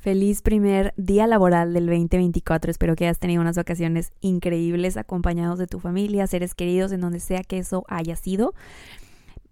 Feliz 0.00 0.42
primer 0.42 0.94
día 0.96 1.26
laboral 1.26 1.74
del 1.74 1.86
2024. 1.86 2.70
Espero 2.70 2.94
que 2.94 3.06
hayas 3.06 3.18
tenido 3.18 3.42
unas 3.42 3.56
vacaciones 3.56 4.12
increíbles 4.20 4.96
acompañados 4.96 5.58
de 5.58 5.66
tu 5.66 5.80
familia, 5.80 6.28
seres 6.28 6.54
queridos, 6.54 6.92
en 6.92 7.00
donde 7.00 7.18
sea 7.18 7.42
que 7.42 7.58
eso 7.58 7.84
haya 7.88 8.14
sido. 8.14 8.54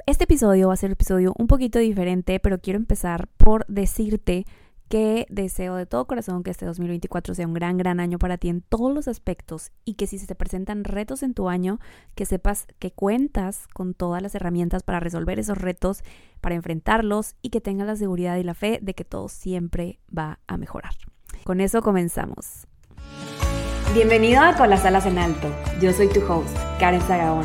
Este 0.07 0.23
episodio 0.23 0.69
va 0.69 0.75
a 0.75 0.77
ser 0.77 0.91
un 0.91 0.93
episodio 0.93 1.35
un 1.37 1.49
poquito 1.49 1.81
diferente, 1.81 2.39
pero 2.39 2.61
quiero 2.61 2.77
empezar 2.77 3.27
por 3.39 3.67
decirte 3.67 4.47
que 4.89 5.27
deseo 5.29 5.75
de 5.75 5.87
todo 5.87 6.07
corazón 6.07 6.43
que 6.43 6.51
este 6.51 6.67
2024 6.67 7.35
sea 7.35 7.47
un 7.47 7.55
gran, 7.55 7.77
gran 7.77 8.01
año 8.01 8.19
para 8.19 8.39
ti 8.39 8.49
en 8.49 8.61
todos 8.61 8.95
los 8.95 9.09
aspectos 9.09 9.73
y 9.85 9.95
que 9.95 10.07
si 10.07 10.19
se 10.19 10.27
te 10.27 10.35
presentan 10.35 10.85
retos 10.85 11.23
en 11.23 11.35
tu 11.35 11.49
año, 11.49 11.81
que 12.15 12.27
sepas 12.27 12.67
que 12.79 12.93
cuentas 12.93 13.67
con 13.73 13.95
todas 13.95 14.23
las 14.23 14.35
herramientas 14.35 14.83
para 14.83 15.01
resolver 15.01 15.39
esos 15.39 15.59
retos, 15.59 16.03
para 16.41 16.55
enfrentarlos 16.55 17.35
y 17.43 17.51
que 17.51 17.61
tengas 17.61 17.87
la 17.87 17.97
seguridad 17.97 18.37
y 18.37 18.45
la 18.45 18.55
fe 18.55 18.79
de 18.81 18.95
que 18.95 19.05
todo 19.05 19.29
siempre 19.29 19.99
va 20.17 20.39
a 20.47 20.57
mejorar. 20.57 20.95
Con 21.45 21.61
eso 21.61 21.83
comenzamos. 21.83 22.67
Bienvenido 23.95 24.43
a 24.43 24.55
Con 24.57 24.71
las 24.71 24.85
alas 24.85 25.07
en 25.07 25.19
alto. 25.19 25.49
Yo 25.81 25.93
soy 25.93 26.09
tu 26.09 26.21
host, 26.21 26.55
Karen 26.79 27.01
Zagaón, 27.03 27.45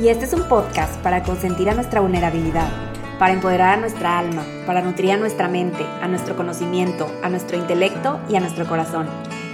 y 0.00 0.08
este 0.08 0.26
es 0.26 0.32
un 0.32 0.46
podcast 0.48 0.94
para 1.02 1.22
consentir 1.22 1.68
a 1.70 1.74
nuestra 1.74 2.00
vulnerabilidad 2.00 2.87
para 3.18 3.32
empoderar 3.32 3.78
a 3.78 3.80
nuestra 3.80 4.18
alma, 4.18 4.44
para 4.64 4.80
nutrir 4.80 5.12
a 5.12 5.16
nuestra 5.16 5.48
mente, 5.48 5.84
a 6.00 6.06
nuestro 6.06 6.36
conocimiento, 6.36 7.10
a 7.22 7.28
nuestro 7.28 7.56
intelecto 7.56 8.20
y 8.28 8.36
a 8.36 8.40
nuestro 8.40 8.66
corazón, 8.66 9.08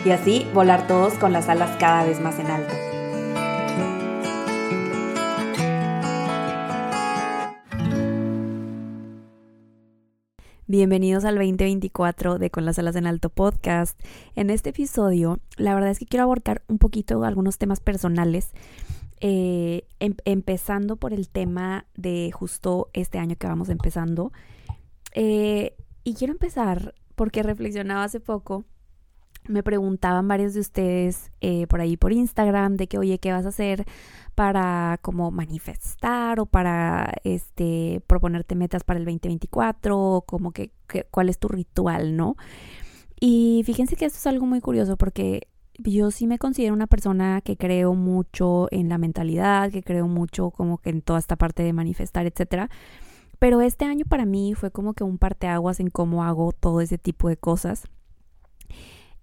y 0.04 0.10
así 0.10 0.46
volar 0.52 0.86
todos 0.86 1.14
con 1.14 1.32
las 1.32 1.48
alas 1.48 1.74
cada 1.78 2.04
vez 2.04 2.20
más 2.20 2.38
en 2.38 2.46
alto. 2.48 2.74
Bienvenidos 10.66 11.24
al 11.24 11.36
2024 11.36 12.38
de 12.38 12.50
Con 12.50 12.64
las 12.64 12.78
alas 12.78 12.96
en 12.96 13.06
alto 13.06 13.28
podcast. 13.28 14.00
En 14.34 14.50
este 14.50 14.70
episodio, 14.70 15.38
la 15.56 15.74
verdad 15.74 15.90
es 15.90 15.98
que 15.98 16.06
quiero 16.06 16.24
abordar 16.24 16.62
un 16.68 16.78
poquito 16.78 17.22
algunos 17.22 17.58
temas 17.58 17.80
personales 17.80 18.50
eh, 19.20 19.86
em, 20.00 20.14
empezando 20.24 20.96
por 20.96 21.12
el 21.12 21.28
tema 21.28 21.86
de 21.96 22.30
justo 22.32 22.90
este 22.92 23.18
año 23.18 23.36
que 23.36 23.46
vamos 23.46 23.68
empezando. 23.68 24.32
Eh, 25.12 25.76
y 26.02 26.14
quiero 26.14 26.32
empezar 26.32 26.94
porque 27.14 27.42
reflexionaba 27.42 28.04
hace 28.04 28.20
poco. 28.20 28.64
Me 29.46 29.62
preguntaban 29.62 30.26
varios 30.26 30.54
de 30.54 30.60
ustedes 30.60 31.30
eh, 31.40 31.66
por 31.66 31.80
ahí 31.80 31.96
por 31.98 32.12
Instagram 32.12 32.76
de 32.76 32.86
que, 32.88 32.98
oye, 32.98 33.18
¿qué 33.18 33.30
vas 33.30 33.44
a 33.44 33.50
hacer 33.50 33.84
para 34.34 34.98
como 35.02 35.30
manifestar 35.30 36.40
o 36.40 36.46
para 36.46 37.12
este 37.24 38.02
proponerte 38.06 38.54
metas 38.54 38.84
para 38.84 38.98
el 38.98 39.04
2024? 39.04 40.24
Como 40.26 40.52
que, 40.52 40.72
que 40.88 41.04
cuál 41.10 41.28
es 41.28 41.38
tu 41.38 41.48
ritual, 41.48 42.16
¿no? 42.16 42.36
Y 43.20 43.62
fíjense 43.64 43.96
que 43.96 44.06
esto 44.06 44.18
es 44.18 44.26
algo 44.26 44.46
muy 44.46 44.60
curioso 44.60 44.96
porque 44.96 45.48
yo 45.78 46.10
sí 46.10 46.26
me 46.26 46.38
considero 46.38 46.74
una 46.74 46.86
persona 46.86 47.40
que 47.40 47.56
creo 47.56 47.94
mucho 47.94 48.68
en 48.70 48.88
la 48.88 48.98
mentalidad, 48.98 49.70
que 49.70 49.82
creo 49.82 50.06
mucho 50.08 50.50
como 50.50 50.78
que 50.78 50.90
en 50.90 51.02
toda 51.02 51.18
esta 51.18 51.36
parte 51.36 51.62
de 51.62 51.72
manifestar, 51.72 52.26
etcétera. 52.26 52.70
Pero 53.38 53.60
este 53.60 53.84
año 53.84 54.04
para 54.08 54.24
mí 54.24 54.54
fue 54.54 54.70
como 54.70 54.94
que 54.94 55.04
un 55.04 55.18
parteaguas 55.18 55.80
en 55.80 55.90
cómo 55.90 56.24
hago 56.24 56.52
todo 56.52 56.80
ese 56.80 56.98
tipo 56.98 57.28
de 57.28 57.36
cosas. 57.36 57.84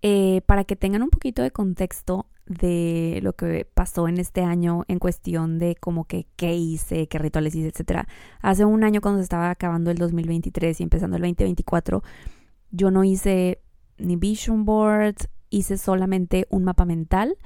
Eh, 0.03 0.41
para 0.47 0.63
que 0.63 0.75
tengan 0.75 1.03
un 1.03 1.09
poquito 1.09 1.43
de 1.43 1.51
contexto 1.51 2.25
de 2.47 3.19
lo 3.21 3.33
que 3.33 3.65
pasó 3.71 4.07
en 4.07 4.17
este 4.17 4.41
año 4.41 4.83
en 4.87 4.99
cuestión 4.99 5.59
de 5.59 5.75
como 5.75 6.05
que 6.05 6.27
qué 6.35 6.55
hice, 6.55 7.07
qué 7.07 7.17
rituales 7.19 7.55
hice, 7.55 7.69
etcétera. 7.69 8.07
Hace 8.41 8.65
un 8.65 8.83
año 8.83 8.99
cuando 8.99 9.19
se 9.19 9.23
estaba 9.23 9.51
acabando 9.51 9.91
el 9.91 9.97
2023 9.97 10.79
y 10.79 10.83
empezando 10.83 11.17
el 11.17 11.21
2024, 11.21 12.03
yo 12.71 12.91
no 12.91 13.03
hice 13.03 13.61
ni 13.97 14.15
vision 14.15 14.65
boards, 14.65 15.29
hice 15.51 15.77
solamente 15.77 16.47
un 16.49 16.63
mapa 16.63 16.85
mental 16.85 17.37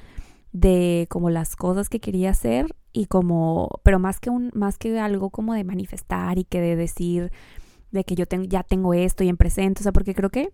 de 0.53 1.07
como 1.09 1.29
las 1.29 1.57
cosas 1.57 1.89
que 1.89 1.99
quería 1.99 2.29
hacer 2.29 2.73
y 2.93 3.07
como, 3.07 3.81
pero 3.83 3.99
más 3.99 4.21
que 4.21 4.29
un, 4.29 4.51
más 4.53 4.77
que 4.77 4.97
algo 4.97 5.29
como 5.29 5.53
de 5.53 5.65
manifestar 5.65 6.37
y 6.37 6.45
que 6.45 6.61
de 6.61 6.77
decir 6.77 7.33
de 7.91 8.05
que 8.05 8.15
yo 8.15 8.23
ya 8.47 8.63
tengo 8.63 8.93
esto 8.93 9.25
y 9.25 9.29
en 9.29 9.35
presente, 9.35 9.81
o 9.81 9.83
sea, 9.83 9.91
porque 9.91 10.15
creo 10.15 10.29
que 10.29 10.53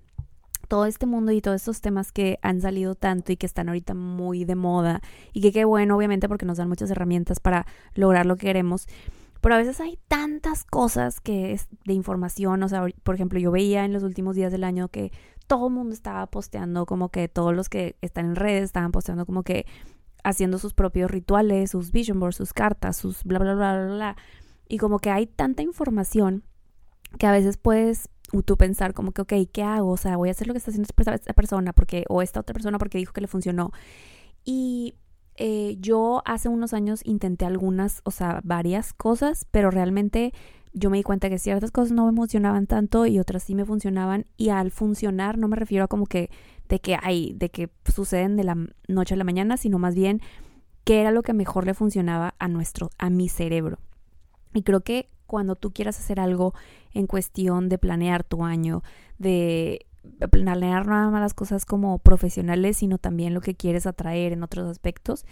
todo 0.68 0.86
este 0.86 1.06
mundo 1.06 1.31
y 1.31 1.42
todos 1.42 1.58
estos 1.58 1.81
temas 1.81 2.12
que 2.12 2.40
han 2.42 2.62
salido 2.62 2.96
tanto 2.96 3.31
y 3.31 3.38
que 3.38 3.46
están 3.46 3.68
ahorita 3.68 3.94
muy 3.94 4.46
de 4.46 4.56
moda 4.56 5.02
y 5.34 5.42
que 5.42 5.52
qué 5.52 5.66
bueno, 5.66 5.97
obviamente, 5.97 6.28
porque 6.28 6.46
nos 6.46 6.58
dan 6.58 6.70
muchas 6.70 6.90
herramientas 6.90 7.40
para 7.40 7.68
lograr 7.94 8.26
lo 8.26 8.38
que 8.38 8.47
queremos. 8.47 8.88
Pero 9.42 9.56
a 9.56 9.58
veces 9.58 9.81
hay 9.81 10.00
tantas 10.08 10.64
cosas 10.64 11.20
que 11.20 11.52
es 11.52 11.68
de 11.86 11.94
información, 11.94 12.64
o 12.64 12.70
sea, 12.70 12.86
por 13.03 13.16
ejemplo, 13.16 13.40
yo 13.40 13.52
veía 13.52 13.86
en 13.86 13.92
los 13.92 14.03
últimos 14.03 14.36
días 14.36 14.52
del 14.52 14.64
año 14.64 14.88
que 14.88 15.12
todo 15.52 15.68
el 15.68 15.74
mundo 15.74 15.94
estaba 15.94 16.28
posteando 16.28 16.86
como 16.86 17.10
que 17.10 17.28
todos 17.28 17.54
los 17.54 17.68
que 17.68 17.98
están 18.00 18.28
en 18.28 18.36
redes 18.38 18.64
estaban 18.64 18.94
posteando 18.94 19.26
como 19.26 19.44
que 19.44 19.66
haciendo 20.24 20.58
sus 20.58 20.74
propios 20.74 21.12
rituales, 21.12 21.72
sus 21.72 21.92
vision 21.92 22.22
boards, 22.22 22.38
sus 22.38 22.54
cartas, 22.54 22.96
sus 22.96 23.26
bla, 23.26 23.38
bla, 23.38 23.56
bla, 23.56 23.76
bla, 23.76 23.94
bla. 23.94 24.16
Y 24.70 24.78
como 24.78 25.00
que 25.00 25.10
hay 25.10 25.28
tanta 25.28 25.62
información 25.62 26.46
que 27.20 27.28
a 27.28 27.34
veces 27.34 27.58
puedes 27.58 28.08
tú 28.46 28.56
pensar 28.56 28.94
como 28.94 29.12
que, 29.12 29.24
ok, 29.24 29.34
¿qué 29.52 29.62
hago? 29.62 29.90
O 29.92 29.98
sea, 29.98 30.16
voy 30.16 30.30
a 30.30 30.32
hacer 30.32 30.48
lo 30.48 30.54
que 30.54 30.60
está 30.60 30.72
haciendo 30.72 30.88
esta 30.88 31.34
persona 31.34 31.74
porque, 31.74 32.06
o 32.08 32.22
esta 32.22 32.40
otra 32.40 32.54
persona 32.54 32.78
porque 32.78 33.00
dijo 33.00 33.12
que 33.12 33.20
le 33.20 33.28
funcionó. 33.28 33.74
Y 34.46 34.94
eh, 35.36 35.76
yo 35.82 36.22
hace 36.24 36.48
unos 36.48 36.74
años 36.74 37.02
intenté 37.04 37.44
algunas, 37.44 38.00
o 38.06 38.12
sea, 38.12 38.40
varias 38.46 38.94
cosas, 38.94 39.46
pero 39.52 39.70
realmente 39.70 40.34
yo 40.74 40.90
me 40.90 40.98
di 40.98 41.04
cuenta 41.04 41.30
que 41.30 41.40
ciertas 41.40 41.72
cosas 41.72 41.92
no 41.92 42.06
me 42.09 42.16
funcionaban 42.16 42.68
tanto 42.68 43.06
y 43.06 43.20
otras 43.20 43.44
sí 43.44 43.56
me 43.56 43.66
funcionaban 43.66 44.26
y 44.38 44.50
al 44.50 44.72
funcionar 44.72 45.38
no 45.38 45.48
me 45.48 45.56
refiero 45.56 45.86
a 45.86 45.88
como 45.88 46.06
que 46.06 46.30
de 46.70 46.80
que 46.80 46.98
hay 47.02 47.34
de 47.34 47.50
que 47.50 47.70
suceden 47.94 48.38
de 48.38 48.46
la 48.46 48.58
noche 48.88 49.16
a 49.16 49.18
la 49.18 49.24
mañana, 49.24 49.58
sino 49.58 49.80
más 49.80 49.96
bien 49.96 50.22
qué 50.84 51.02
era 51.02 51.12
lo 51.12 51.24
que 51.24 51.34
mejor 51.34 51.66
le 51.66 51.74
funcionaba 51.74 52.36
a 52.40 52.48
nuestro 52.48 52.90
a 52.98 53.09
mi 53.09 53.28
cerebro. 53.28 53.80
Y 54.54 54.64
creo 54.64 54.82
que 54.82 55.09
cuando 55.28 55.56
tú 55.56 55.72
quieras 55.72 56.00
hacer 56.00 56.20
algo 56.20 56.54
en 56.94 57.08
cuestión 57.08 57.70
de 57.70 57.78
planear 57.78 58.24
tu 58.24 58.44
año, 58.44 58.84
de 59.18 59.86
planear 60.30 60.88
nada 60.88 61.09
más 61.09 61.22
las 61.22 61.34
cosas 61.34 61.66
como 61.66 62.00
profesionales, 62.00 62.78
sino 62.78 62.98
también 62.98 63.34
lo 63.34 63.42
que 63.42 63.56
quieres 63.56 63.86
atraer 63.86 64.34
en 64.34 64.44
otros 64.44 64.68
aspectos, 64.68 65.26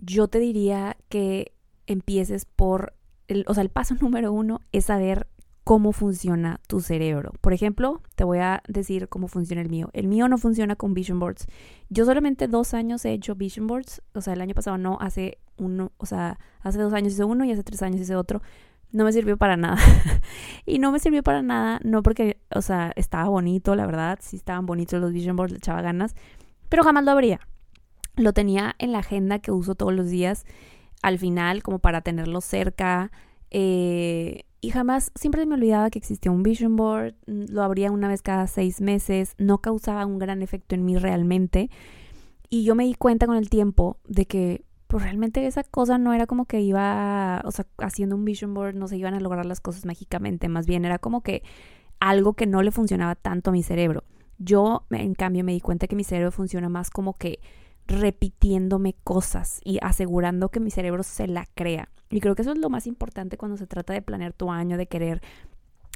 yo 0.00 0.28
te 0.28 0.38
diría 0.38 0.96
que 1.08 1.52
empieces 1.86 2.44
por 2.44 2.94
o 3.46 3.54
sea, 3.54 3.62
el 3.62 3.70
paso 3.70 3.94
número 4.00 4.32
uno 4.32 4.60
es 4.72 4.86
saber 4.86 5.26
cómo 5.64 5.92
funciona 5.92 6.60
tu 6.68 6.80
cerebro. 6.80 7.32
Por 7.40 7.54
ejemplo, 7.54 8.02
te 8.16 8.24
voy 8.24 8.38
a 8.38 8.62
decir 8.68 9.08
cómo 9.08 9.28
funciona 9.28 9.62
el 9.62 9.70
mío. 9.70 9.88
El 9.94 10.06
mío 10.06 10.28
no 10.28 10.36
funciona 10.36 10.76
con 10.76 10.92
vision 10.92 11.18
boards. 11.18 11.46
Yo 11.88 12.04
solamente 12.04 12.48
dos 12.48 12.74
años 12.74 13.04
he 13.06 13.12
hecho 13.12 13.34
vision 13.34 13.66
boards. 13.66 14.02
O 14.12 14.20
sea, 14.20 14.34
el 14.34 14.42
año 14.42 14.54
pasado 14.54 14.76
no, 14.76 14.98
hace 15.00 15.38
uno, 15.56 15.92
o 15.96 16.06
sea, 16.06 16.38
hace 16.60 16.78
dos 16.78 16.92
años 16.92 17.14
hice 17.14 17.24
uno 17.24 17.46
y 17.46 17.52
hace 17.52 17.64
tres 17.64 17.82
años 17.82 18.00
hice 18.00 18.14
otro. 18.14 18.42
No 18.92 19.04
me 19.04 19.12
sirvió 19.12 19.38
para 19.38 19.56
nada. 19.56 19.78
y 20.66 20.78
no 20.78 20.92
me 20.92 20.98
sirvió 20.98 21.22
para 21.22 21.42
nada, 21.42 21.80
no 21.82 22.02
porque, 22.02 22.38
o 22.54 22.60
sea, 22.60 22.92
estaba 22.94 23.28
bonito, 23.28 23.74
la 23.74 23.86
verdad. 23.86 24.18
Sí 24.20 24.36
estaban 24.36 24.66
bonitos 24.66 25.00
los 25.00 25.12
vision 25.12 25.34
boards, 25.34 25.52
le 25.52 25.58
echaba 25.58 25.80
ganas. 25.80 26.14
Pero 26.68 26.84
jamás 26.84 27.04
lo 27.04 27.10
abría. 27.10 27.40
Lo 28.16 28.34
tenía 28.34 28.76
en 28.78 28.92
la 28.92 28.98
agenda 28.98 29.38
que 29.38 29.50
uso 29.50 29.74
todos 29.74 29.94
los 29.94 30.10
días 30.10 30.44
al 31.04 31.18
final 31.18 31.62
como 31.62 31.80
para 31.80 32.00
tenerlo 32.00 32.40
cerca. 32.40 33.12
Eh, 33.50 34.44
y 34.62 34.70
jamás, 34.70 35.12
siempre 35.14 35.44
me 35.44 35.54
olvidaba 35.54 35.90
que 35.90 35.98
existía 35.98 36.32
un 36.32 36.42
vision 36.42 36.76
board, 36.76 37.14
lo 37.26 37.62
abría 37.62 37.90
una 37.92 38.08
vez 38.08 38.22
cada 38.22 38.46
seis 38.46 38.80
meses, 38.80 39.34
no 39.36 39.58
causaba 39.58 40.06
un 40.06 40.18
gran 40.18 40.40
efecto 40.40 40.74
en 40.74 40.86
mí 40.86 40.96
realmente. 40.96 41.68
Y 42.48 42.64
yo 42.64 42.74
me 42.74 42.84
di 42.84 42.94
cuenta 42.94 43.26
con 43.26 43.36
el 43.36 43.50
tiempo 43.50 43.98
de 44.08 44.24
que 44.24 44.64
pues 44.86 45.02
realmente 45.02 45.46
esa 45.46 45.62
cosa 45.62 45.98
no 45.98 46.14
era 46.14 46.26
como 46.26 46.46
que 46.46 46.62
iba, 46.62 47.42
o 47.44 47.50
sea, 47.50 47.66
haciendo 47.78 48.16
un 48.16 48.24
vision 48.24 48.54
board 48.54 48.74
no 48.74 48.88
se 48.88 48.96
iban 48.96 49.12
a 49.12 49.20
lograr 49.20 49.44
las 49.44 49.60
cosas 49.60 49.84
mágicamente, 49.84 50.48
más 50.48 50.66
bien 50.66 50.86
era 50.86 50.98
como 50.98 51.20
que 51.20 51.42
algo 52.00 52.32
que 52.32 52.46
no 52.46 52.62
le 52.62 52.70
funcionaba 52.70 53.14
tanto 53.14 53.50
a 53.50 53.52
mi 53.52 53.62
cerebro. 53.62 54.04
Yo, 54.38 54.86
en 54.90 55.14
cambio, 55.14 55.44
me 55.44 55.52
di 55.52 55.60
cuenta 55.60 55.86
que 55.86 55.96
mi 55.96 56.04
cerebro 56.04 56.32
funciona 56.32 56.70
más 56.70 56.88
como 56.88 57.12
que 57.12 57.40
repitiéndome 57.86 58.94
cosas 59.04 59.60
y 59.64 59.78
asegurando 59.82 60.50
que 60.50 60.60
mi 60.60 60.70
cerebro 60.70 61.02
se 61.02 61.26
la 61.26 61.46
crea. 61.54 61.88
Y 62.10 62.20
creo 62.20 62.34
que 62.34 62.42
eso 62.42 62.52
es 62.52 62.58
lo 62.58 62.70
más 62.70 62.86
importante 62.86 63.36
cuando 63.36 63.56
se 63.56 63.66
trata 63.66 63.92
de 63.92 64.02
planear 64.02 64.32
tu 64.32 64.50
año, 64.50 64.76
de 64.76 64.86
querer 64.86 65.22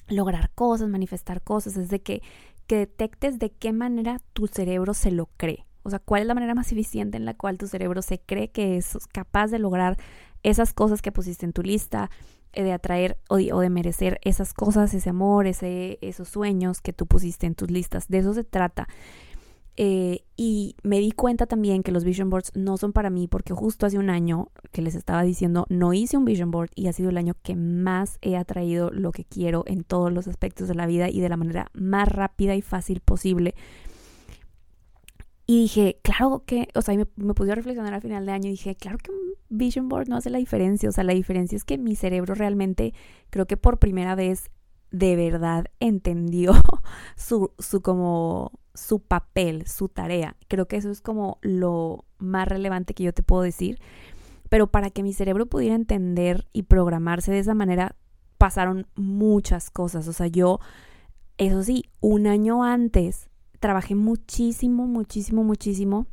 lograr 0.08 0.50
cosas, 0.54 0.88
manifestar 0.88 1.42
cosas, 1.42 1.76
es 1.76 1.88
de 1.90 2.00
que, 2.00 2.22
que 2.66 2.76
detectes 2.76 3.38
de 3.38 3.50
qué 3.50 3.72
manera 3.72 4.20
tu 4.32 4.46
cerebro 4.46 4.94
se 4.94 5.10
lo 5.10 5.26
cree. 5.36 5.66
O 5.82 5.90
sea, 5.90 5.98
cuál 5.98 6.22
es 6.22 6.28
la 6.28 6.34
manera 6.34 6.54
más 6.54 6.70
eficiente 6.72 7.16
en 7.16 7.24
la 7.24 7.34
cual 7.34 7.56
tu 7.56 7.66
cerebro 7.66 8.02
se 8.02 8.18
cree 8.20 8.50
que 8.50 8.76
es 8.76 8.98
capaz 9.12 9.48
de 9.48 9.58
lograr 9.58 9.96
esas 10.42 10.72
cosas 10.72 11.02
que 11.02 11.12
pusiste 11.12 11.46
en 11.46 11.52
tu 11.52 11.62
lista, 11.62 12.10
eh, 12.52 12.62
de 12.62 12.72
atraer 12.72 13.18
o 13.28 13.36
de, 13.36 13.52
o 13.52 13.60
de 13.60 13.70
merecer 13.70 14.18
esas 14.22 14.54
cosas, 14.54 14.92
ese 14.94 15.10
amor, 15.10 15.46
ese, 15.46 15.98
esos 16.00 16.28
sueños 16.28 16.80
que 16.80 16.92
tú 16.92 17.06
pusiste 17.06 17.46
en 17.46 17.54
tus 17.54 17.70
listas. 17.70 18.08
De 18.08 18.18
eso 18.18 18.34
se 18.34 18.44
trata. 18.44 18.88
Eh, 19.80 20.24
y 20.36 20.74
me 20.82 20.98
di 20.98 21.12
cuenta 21.12 21.46
también 21.46 21.84
que 21.84 21.92
los 21.92 22.02
vision 22.02 22.30
boards 22.30 22.50
no 22.56 22.76
son 22.78 22.92
para 22.92 23.10
mí 23.10 23.28
porque 23.28 23.54
justo 23.54 23.86
hace 23.86 23.96
un 23.96 24.10
año 24.10 24.48
que 24.72 24.82
les 24.82 24.96
estaba 24.96 25.22
diciendo 25.22 25.66
no 25.68 25.92
hice 25.92 26.16
un 26.16 26.24
vision 26.24 26.50
board 26.50 26.70
y 26.74 26.88
ha 26.88 26.92
sido 26.92 27.10
el 27.10 27.16
año 27.16 27.34
que 27.44 27.54
más 27.54 28.18
he 28.20 28.36
atraído 28.36 28.90
lo 28.90 29.12
que 29.12 29.24
quiero 29.24 29.62
en 29.68 29.84
todos 29.84 30.12
los 30.12 30.26
aspectos 30.26 30.66
de 30.66 30.74
la 30.74 30.88
vida 30.88 31.08
y 31.08 31.20
de 31.20 31.28
la 31.28 31.36
manera 31.36 31.70
más 31.74 32.08
rápida 32.08 32.56
y 32.56 32.60
fácil 32.60 32.98
posible. 32.98 33.54
Y 35.46 35.62
dije, 35.62 36.00
claro 36.02 36.42
que, 36.44 36.66
o 36.74 36.82
sea, 36.82 36.96
me, 36.96 37.06
me 37.14 37.34
pude 37.34 37.54
reflexionar 37.54 37.94
al 37.94 38.02
final 38.02 38.26
de 38.26 38.32
año 38.32 38.48
y 38.48 38.52
dije, 38.52 38.74
claro 38.74 38.98
que 38.98 39.12
un 39.12 39.34
vision 39.48 39.88
board 39.88 40.08
no 40.08 40.16
hace 40.16 40.28
la 40.28 40.38
diferencia. 40.38 40.88
O 40.88 40.92
sea, 40.92 41.04
la 41.04 41.14
diferencia 41.14 41.54
es 41.54 41.64
que 41.64 41.78
mi 41.78 41.94
cerebro 41.94 42.34
realmente, 42.34 42.94
creo 43.30 43.46
que 43.46 43.56
por 43.56 43.78
primera 43.78 44.16
vez, 44.16 44.50
de 44.90 45.14
verdad 45.14 45.66
entendió 45.78 46.52
su, 47.16 47.52
su 47.58 47.80
como 47.80 48.58
su 48.78 49.00
papel, 49.00 49.66
su 49.66 49.88
tarea. 49.88 50.36
Creo 50.48 50.68
que 50.68 50.76
eso 50.76 50.90
es 50.90 51.00
como 51.00 51.38
lo 51.42 52.04
más 52.18 52.48
relevante 52.48 52.94
que 52.94 53.04
yo 53.04 53.12
te 53.12 53.22
puedo 53.22 53.42
decir. 53.42 53.78
Pero 54.48 54.68
para 54.68 54.90
que 54.90 55.02
mi 55.02 55.12
cerebro 55.12 55.46
pudiera 55.46 55.74
entender 55.74 56.46
y 56.52 56.62
programarse 56.62 57.32
de 57.32 57.40
esa 57.40 57.54
manera, 57.54 57.96
pasaron 58.38 58.86
muchas 58.94 59.70
cosas. 59.70 60.08
O 60.08 60.12
sea, 60.12 60.26
yo, 60.28 60.60
eso 61.36 61.62
sí, 61.62 61.84
un 62.00 62.26
año 62.26 62.64
antes 62.64 63.28
trabajé 63.60 63.94
muchísimo, 63.94 64.86
muchísimo, 64.86 65.44
muchísimo 65.44 66.06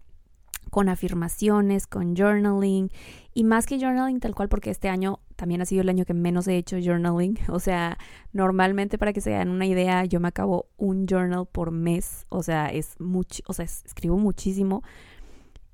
con 0.75 0.89
afirmaciones, 0.89 1.87
con 1.87 2.17
journaling 2.17 2.91
y 3.33 3.45
más 3.45 3.65
que 3.65 3.79
journaling 3.79 4.19
tal 4.19 4.35
cual 4.35 4.49
porque 4.49 4.71
este 4.71 4.89
año 4.89 5.21
también 5.37 5.61
ha 5.61 5.65
sido 5.65 5.83
el 5.83 5.87
año 5.87 6.03
que 6.03 6.13
menos 6.13 6.49
he 6.49 6.57
hecho 6.57 6.75
journaling. 6.83 7.39
O 7.49 7.61
sea, 7.61 7.97
normalmente 8.33 8.97
para 8.97 9.13
que 9.13 9.21
se 9.21 9.29
den 9.29 9.47
una 9.47 9.65
idea, 9.65 10.03
yo 10.03 10.19
me 10.19 10.27
acabo 10.27 10.67
un 10.75 11.07
journal 11.07 11.47
por 11.49 11.71
mes. 11.71 12.25
O 12.27 12.43
sea, 12.43 12.67
es 12.67 12.99
mucho, 12.99 13.41
o 13.47 13.53
sea, 13.53 13.63
escribo 13.63 14.17
muchísimo. 14.17 14.83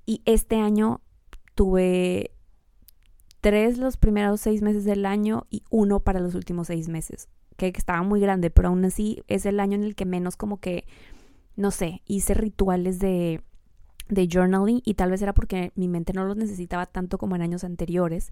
Y 0.05 0.21
este 0.25 0.57
año 0.57 1.01
tuve 1.55 2.29
tres 3.39 3.79
los 3.79 3.97
primeros 3.97 4.39
seis 4.39 4.61
meses 4.61 4.85
del 4.85 5.07
año 5.07 5.47
y 5.49 5.63
uno 5.71 6.01
para 6.01 6.19
los 6.19 6.35
últimos 6.35 6.67
seis 6.67 6.89
meses. 6.89 7.27
Que 7.57 7.73
estaba 7.75 8.03
muy 8.03 8.19
grande, 8.19 8.51
pero 8.51 8.67
aún 8.67 8.85
así 8.85 9.23
es 9.27 9.47
el 9.47 9.61
año 9.61 9.77
en 9.77 9.83
el 9.83 9.95
que 9.95 10.05
menos 10.05 10.35
como 10.35 10.59
que, 10.59 10.85
no 11.55 11.71
sé, 11.71 12.03
hice 12.05 12.35
rituales 12.35 12.99
de 12.99 13.41
de 14.11 14.27
journaling 14.31 14.81
y 14.85 14.93
tal 14.93 15.09
vez 15.09 15.21
era 15.21 15.33
porque 15.33 15.71
mi 15.75 15.87
mente 15.87 16.13
no 16.13 16.25
los 16.25 16.35
necesitaba 16.37 16.85
tanto 16.85 17.17
como 17.17 17.35
en 17.35 17.41
años 17.41 17.63
anteriores. 17.63 18.31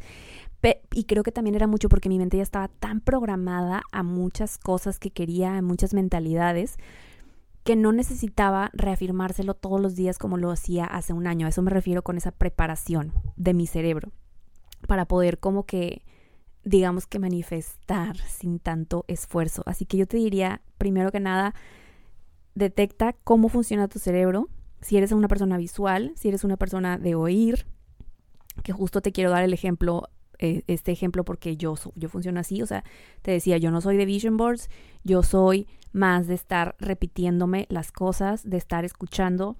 y 0.93 1.05
creo 1.05 1.23
que 1.23 1.31
también 1.31 1.55
era 1.55 1.67
mucho 1.67 1.89
porque 1.89 2.09
mi 2.09 2.19
mente 2.19 2.37
ya 2.37 2.43
estaba 2.43 2.67
tan 2.67 2.99
programada 2.99 3.83
a 3.91 4.03
muchas 4.03 4.57
cosas 4.57 4.99
que 4.99 5.11
quería, 5.11 5.57
a 5.57 5.61
muchas 5.61 5.93
mentalidades, 5.93 6.77
que 7.63 7.75
no 7.75 7.91
necesitaba 7.93 8.69
reafirmárselo 8.73 9.53
todos 9.53 9.79
los 9.79 9.95
días 9.95 10.17
como 10.17 10.37
lo 10.37 10.51
hacía 10.51 10.85
hace 10.85 11.13
un 11.13 11.27
año. 11.27 11.45
A 11.45 11.49
eso 11.49 11.61
me 11.61 11.71
refiero 11.71 12.03
con 12.03 12.17
esa 12.17 12.31
preparación 12.31 13.13
de 13.37 13.53
mi 13.53 13.65
cerebro 13.65 14.11
para 14.87 15.05
poder 15.05 15.39
como 15.39 15.65
que 15.65 16.03
digamos 16.65 17.07
que 17.07 17.19
manifestar 17.19 18.17
sin 18.17 18.59
tanto 18.59 19.05
esfuerzo. 19.07 19.63
Así 19.65 19.85
que 19.85 19.97
yo 19.97 20.07
te 20.07 20.17
diría, 20.17 20.61
primero 20.77 21.11
que 21.11 21.21
nada, 21.21 21.55
detecta 22.53 23.13
cómo 23.23 23.47
funciona 23.47 23.87
tu 23.87 23.97
cerebro, 23.99 24.49
si 24.81 24.97
eres 24.97 25.11
una 25.11 25.27
persona 25.27 25.57
visual, 25.57 26.13
si 26.15 26.29
eres 26.29 26.43
una 26.43 26.57
persona 26.57 26.97
de 26.97 27.15
oír, 27.15 27.65
que 28.63 28.73
justo 28.73 29.01
te 29.01 29.11
quiero 29.11 29.29
dar 29.29 29.43
el 29.43 29.53
ejemplo, 29.53 30.09
eh, 30.37 30.63
este 30.67 30.91
ejemplo 30.91 31.23
porque 31.23 31.57
yo, 31.57 31.75
yo 31.95 32.09
funciono 32.09 32.39
así, 32.39 32.61
o 32.61 32.65
sea, 32.65 32.83
te 33.21 33.31
decía, 33.31 33.57
yo 33.57 33.71
no 33.71 33.81
soy 33.81 33.97
de 33.97 34.05
vision 34.05 34.37
boards, 34.37 34.69
yo 35.03 35.23
soy 35.23 35.67
más 35.91 36.27
de 36.27 36.35
estar 36.35 36.75
repitiéndome 36.79 37.65
las 37.69 37.91
cosas, 37.91 38.47
de 38.47 38.57
estar 38.57 38.85
escuchando 38.85 39.57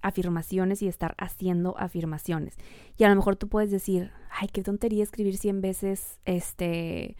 afirmaciones 0.00 0.82
y 0.82 0.88
estar 0.88 1.14
haciendo 1.18 1.76
afirmaciones. 1.78 2.56
Y 2.96 3.04
a 3.04 3.08
lo 3.08 3.16
mejor 3.16 3.36
tú 3.36 3.48
puedes 3.48 3.70
decir, 3.70 4.12
ay, 4.30 4.48
qué 4.52 4.62
tontería 4.62 5.02
escribir 5.02 5.36
100 5.36 5.60
veces, 5.60 6.18
este, 6.24 7.16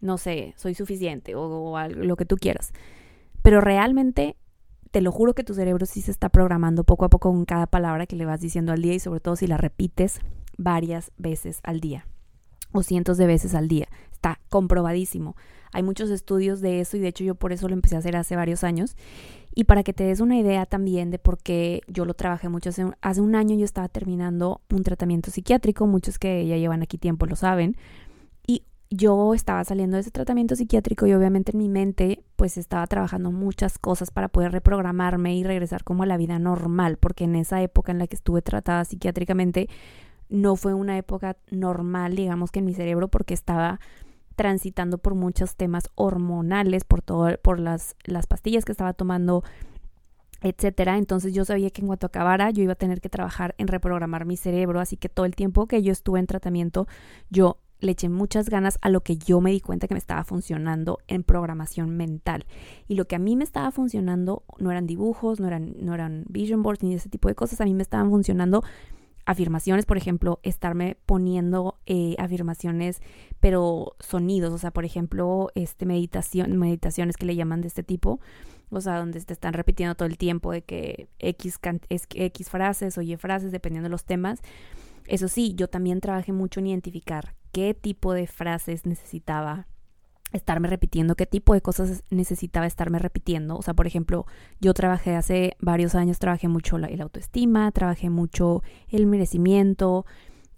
no 0.00 0.18
sé, 0.18 0.54
soy 0.56 0.74
suficiente 0.74 1.34
o, 1.34 1.42
o 1.42 1.88
lo 1.88 2.16
que 2.16 2.24
tú 2.24 2.36
quieras. 2.36 2.72
Pero 3.42 3.60
realmente 3.60 4.36
te 4.92 5.00
lo 5.00 5.10
juro 5.10 5.34
que 5.34 5.42
tu 5.42 5.54
cerebro 5.54 5.86
sí 5.86 6.02
se 6.02 6.10
está 6.10 6.28
programando 6.28 6.84
poco 6.84 7.06
a 7.06 7.08
poco 7.08 7.30
con 7.30 7.44
cada 7.46 7.66
palabra 7.66 8.06
que 8.06 8.14
le 8.14 8.26
vas 8.26 8.40
diciendo 8.40 8.72
al 8.72 8.82
día 8.82 8.94
y 8.94 9.00
sobre 9.00 9.20
todo 9.20 9.36
si 9.36 9.46
la 9.46 9.56
repites 9.56 10.20
varias 10.58 11.10
veces 11.16 11.60
al 11.64 11.80
día 11.80 12.06
o 12.72 12.82
cientos 12.82 13.16
de 13.16 13.26
veces 13.26 13.54
al 13.54 13.68
día. 13.68 13.88
Está 14.12 14.38
comprobadísimo. 14.50 15.34
Hay 15.72 15.82
muchos 15.82 16.10
estudios 16.10 16.60
de 16.60 16.80
eso 16.80 16.98
y 16.98 17.00
de 17.00 17.08
hecho 17.08 17.24
yo 17.24 17.34
por 17.34 17.52
eso 17.52 17.68
lo 17.68 17.74
empecé 17.74 17.96
a 17.96 18.00
hacer 18.00 18.16
hace 18.16 18.36
varios 18.36 18.64
años. 18.64 18.94
Y 19.54 19.64
para 19.64 19.82
que 19.82 19.94
te 19.94 20.04
des 20.04 20.20
una 20.20 20.38
idea 20.38 20.66
también 20.66 21.10
de 21.10 21.18
por 21.18 21.38
qué 21.38 21.80
yo 21.86 22.04
lo 22.04 22.12
trabajé 22.12 22.50
mucho, 22.50 22.68
hace 22.68 22.84
un, 22.84 22.94
hace 23.00 23.20
un 23.22 23.34
año 23.34 23.56
yo 23.56 23.64
estaba 23.64 23.88
terminando 23.88 24.60
un 24.70 24.82
tratamiento 24.82 25.30
psiquiátrico, 25.30 25.86
muchos 25.86 26.18
que 26.18 26.46
ya 26.46 26.56
llevan 26.56 26.82
aquí 26.82 26.98
tiempo 26.98 27.26
lo 27.26 27.36
saben, 27.36 27.76
yo 28.94 29.32
estaba 29.32 29.64
saliendo 29.64 29.96
de 29.96 30.02
ese 30.02 30.10
tratamiento 30.10 30.54
psiquiátrico 30.54 31.06
y 31.06 31.14
obviamente 31.14 31.52
en 31.52 31.58
mi 31.58 31.68
mente 31.68 32.22
pues 32.36 32.58
estaba 32.58 32.86
trabajando 32.86 33.32
muchas 33.32 33.78
cosas 33.78 34.10
para 34.10 34.28
poder 34.28 34.52
reprogramarme 34.52 35.34
y 35.34 35.44
regresar 35.44 35.82
como 35.82 36.02
a 36.02 36.06
la 36.06 36.18
vida 36.18 36.38
normal, 36.38 36.98
porque 36.98 37.24
en 37.24 37.36
esa 37.36 37.62
época 37.62 37.92
en 37.92 37.98
la 37.98 38.06
que 38.06 38.16
estuve 38.16 38.42
tratada 38.42 38.84
psiquiátricamente 38.84 39.68
no 40.28 40.56
fue 40.56 40.74
una 40.74 40.98
época 40.98 41.36
normal, 41.50 42.16
digamos 42.16 42.50
que 42.50 42.58
en 42.58 42.66
mi 42.66 42.74
cerebro, 42.74 43.08
porque 43.08 43.34
estaba 43.34 43.80
transitando 44.36 44.98
por 44.98 45.14
muchos 45.14 45.56
temas 45.56 45.90
hormonales, 45.94 46.84
por 46.84 47.02
todo, 47.02 47.36
por 47.42 47.60
las, 47.60 47.96
las 48.04 48.26
pastillas 48.26 48.64
que 48.64 48.72
estaba 48.72 48.92
tomando, 48.92 49.42
etcétera. 50.42 50.98
Entonces 50.98 51.32
yo 51.32 51.44
sabía 51.44 51.70
que 51.70 51.80
en 51.80 51.86
cuanto 51.86 52.06
acabara 52.06 52.50
yo 52.50 52.62
iba 52.62 52.72
a 52.72 52.76
tener 52.76 53.00
que 53.00 53.08
trabajar 53.08 53.54
en 53.58 53.68
reprogramar 53.68 54.24
mi 54.24 54.36
cerebro, 54.36 54.80
así 54.80 54.96
que 54.96 55.08
todo 55.08 55.26
el 55.26 55.34
tiempo 55.34 55.66
que 55.66 55.82
yo 55.82 55.92
estuve 55.92 56.18
en 56.18 56.26
tratamiento 56.26 56.86
yo 57.30 57.58
le 57.82 57.92
eché 57.92 58.08
muchas 58.08 58.48
ganas 58.48 58.78
a 58.80 58.88
lo 58.88 59.02
que 59.02 59.18
yo 59.18 59.40
me 59.40 59.50
di 59.50 59.60
cuenta 59.60 59.88
que 59.88 59.94
me 59.94 59.98
estaba 59.98 60.24
funcionando 60.24 61.00
en 61.08 61.24
programación 61.24 61.96
mental. 61.96 62.46
Y 62.88 62.94
lo 62.94 63.06
que 63.06 63.16
a 63.16 63.18
mí 63.18 63.36
me 63.36 63.44
estaba 63.44 63.70
funcionando 63.72 64.44
no 64.58 64.70
eran 64.70 64.86
dibujos, 64.86 65.40
no 65.40 65.48
eran, 65.48 65.74
no 65.80 65.92
eran 65.92 66.24
vision 66.28 66.62
boards 66.62 66.82
ni 66.82 66.94
ese 66.94 67.08
tipo 67.08 67.28
de 67.28 67.34
cosas. 67.34 67.60
A 67.60 67.64
mí 67.64 67.74
me 67.74 67.82
estaban 67.82 68.08
funcionando 68.08 68.62
afirmaciones, 69.24 69.84
por 69.84 69.96
ejemplo, 69.96 70.40
estarme 70.42 70.96
poniendo 71.06 71.78
eh, 71.86 72.14
afirmaciones, 72.18 73.02
pero 73.40 73.96
sonidos, 73.98 74.52
o 74.52 74.58
sea, 74.58 74.70
por 74.70 74.84
ejemplo, 74.84 75.50
este 75.54 75.84
meditación, 75.84 76.56
meditaciones 76.56 77.16
que 77.16 77.26
le 77.26 77.36
llaman 77.36 77.60
de 77.60 77.68
este 77.68 77.82
tipo, 77.82 78.20
o 78.70 78.80
sea, 78.80 78.98
donde 78.98 79.20
te 79.20 79.32
están 79.32 79.54
repitiendo 79.54 79.94
todo 79.94 80.06
el 80.06 80.18
tiempo 80.18 80.52
de 80.52 80.62
que 80.62 81.08
X, 81.18 81.58
X 81.88 82.50
frases 82.50 82.96
o 82.96 83.02
Y 83.02 83.16
frases, 83.16 83.52
dependiendo 83.52 83.88
de 83.88 83.90
los 83.90 84.04
temas. 84.04 84.40
Eso 85.06 85.28
sí, 85.28 85.54
yo 85.56 85.68
también 85.68 86.00
trabajé 86.00 86.32
mucho 86.32 86.60
en 86.60 86.68
identificar 86.68 87.34
qué 87.52 87.74
tipo 87.74 88.14
de 88.14 88.26
frases 88.26 88.86
necesitaba 88.86 89.66
estarme 90.32 90.68
repitiendo, 90.68 91.14
qué 91.14 91.26
tipo 91.26 91.54
de 91.54 91.60
cosas 91.60 92.04
necesitaba 92.10 92.66
estarme 92.66 92.98
repitiendo. 92.98 93.56
O 93.56 93.62
sea, 93.62 93.74
por 93.74 93.86
ejemplo, 93.86 94.26
yo 94.60 94.74
trabajé 94.74 95.14
hace 95.14 95.56
varios 95.60 95.94
años, 95.94 96.18
trabajé 96.18 96.48
mucho 96.48 96.78
la, 96.78 96.88
el 96.88 97.00
autoestima, 97.00 97.70
trabajé 97.72 98.10
mucho 98.10 98.62
el 98.88 99.06
merecimiento, 99.06 100.06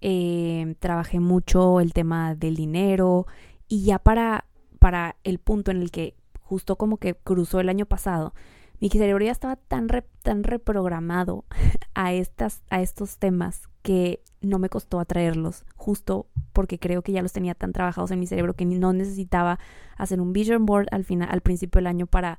eh, 0.00 0.76
trabajé 0.78 1.20
mucho 1.20 1.80
el 1.80 1.92
tema 1.92 2.34
del 2.34 2.56
dinero 2.56 3.26
y 3.68 3.84
ya 3.84 3.98
para, 3.98 4.46
para 4.78 5.16
el 5.24 5.38
punto 5.38 5.70
en 5.70 5.82
el 5.82 5.90
que 5.90 6.14
justo 6.40 6.76
como 6.76 6.98
que 6.98 7.14
cruzó 7.14 7.60
el 7.60 7.68
año 7.68 7.86
pasado, 7.86 8.34
mi 8.80 8.90
cerebro 8.90 9.24
ya 9.24 9.32
estaba 9.32 9.56
tan, 9.56 9.88
tan 10.22 10.44
reprogramado 10.44 11.44
a, 11.94 12.12
estas, 12.12 12.62
a 12.70 12.80
estos 12.80 13.18
temas 13.18 13.68
que 13.84 14.22
no 14.40 14.58
me 14.58 14.70
costó 14.70 14.98
atraerlos, 14.98 15.66
justo 15.76 16.26
porque 16.54 16.78
creo 16.78 17.02
que 17.02 17.12
ya 17.12 17.20
los 17.20 17.34
tenía 17.34 17.54
tan 17.54 17.74
trabajados 17.74 18.10
en 18.10 18.18
mi 18.18 18.26
cerebro 18.26 18.54
que 18.54 18.64
no 18.64 18.94
necesitaba 18.94 19.58
hacer 19.98 20.22
un 20.22 20.32
vision 20.32 20.64
board 20.64 20.86
al 20.90 21.04
final, 21.04 21.28
al 21.30 21.42
principio 21.42 21.80
del 21.80 21.86
año 21.86 22.06
para 22.06 22.38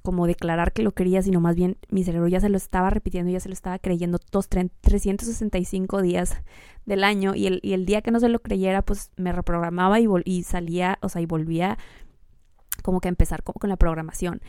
como 0.00 0.26
declarar 0.26 0.72
que 0.72 0.82
lo 0.82 0.92
quería, 0.92 1.20
sino 1.20 1.38
más 1.38 1.54
bien 1.54 1.76
mi 1.90 2.02
cerebro 2.02 2.28
ya 2.28 2.40
se 2.40 2.48
lo 2.48 2.56
estaba 2.56 2.88
repitiendo, 2.88 3.30
ya 3.30 3.40
se 3.40 3.50
lo 3.50 3.52
estaba 3.52 3.78
creyendo 3.78 4.18
todos 4.18 4.48
365 4.48 6.00
días 6.00 6.36
del 6.86 7.04
año 7.04 7.34
y 7.34 7.46
el, 7.46 7.84
día 7.84 8.00
que 8.00 8.10
no 8.10 8.18
se 8.18 8.30
lo 8.30 8.40
creyera, 8.40 8.80
pues 8.80 9.10
me 9.16 9.32
reprogramaba 9.32 10.00
y, 10.00 10.06
y 10.24 10.44
salía, 10.44 10.98
o 11.02 11.10
sea, 11.10 11.20
y 11.20 11.26
volvía 11.26 11.76
como 12.82 13.00
que 13.00 13.08
a 13.08 13.10
empezar 13.10 13.42
como 13.42 13.60
con 13.60 13.68
la 13.68 13.76
programación. 13.76 14.40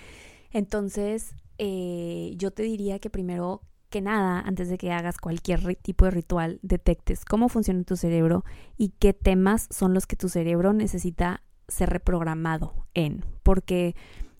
Entonces, 0.52 1.36
eh, 1.58 2.36
yo 2.38 2.52
te 2.52 2.64
diría 2.64 3.00
que 3.00 3.10
primero 3.10 3.64
nada, 4.02 4.42
antes 4.42 4.70
de 4.70 4.78
que 4.78 4.92
hagas 4.92 5.18
cualquier 5.18 5.76
tipo 5.76 6.06
de 6.06 6.12
ritual, 6.12 6.60
detectes 6.62 7.26
cómo 7.26 7.50
funciona 7.50 7.84
tu 7.84 7.96
cerebro 7.96 8.44
y 8.78 8.90
qué 9.00 9.14
temas 9.14 9.68
son 9.72 9.94
los 9.94 10.08
que 10.08 10.16
tu 10.16 10.30
cerebro 10.30 10.74
necesita 10.74 11.44
ser 11.68 11.90
reprogramado 11.90 12.74
en. 12.94 13.26
Porque 13.44 13.96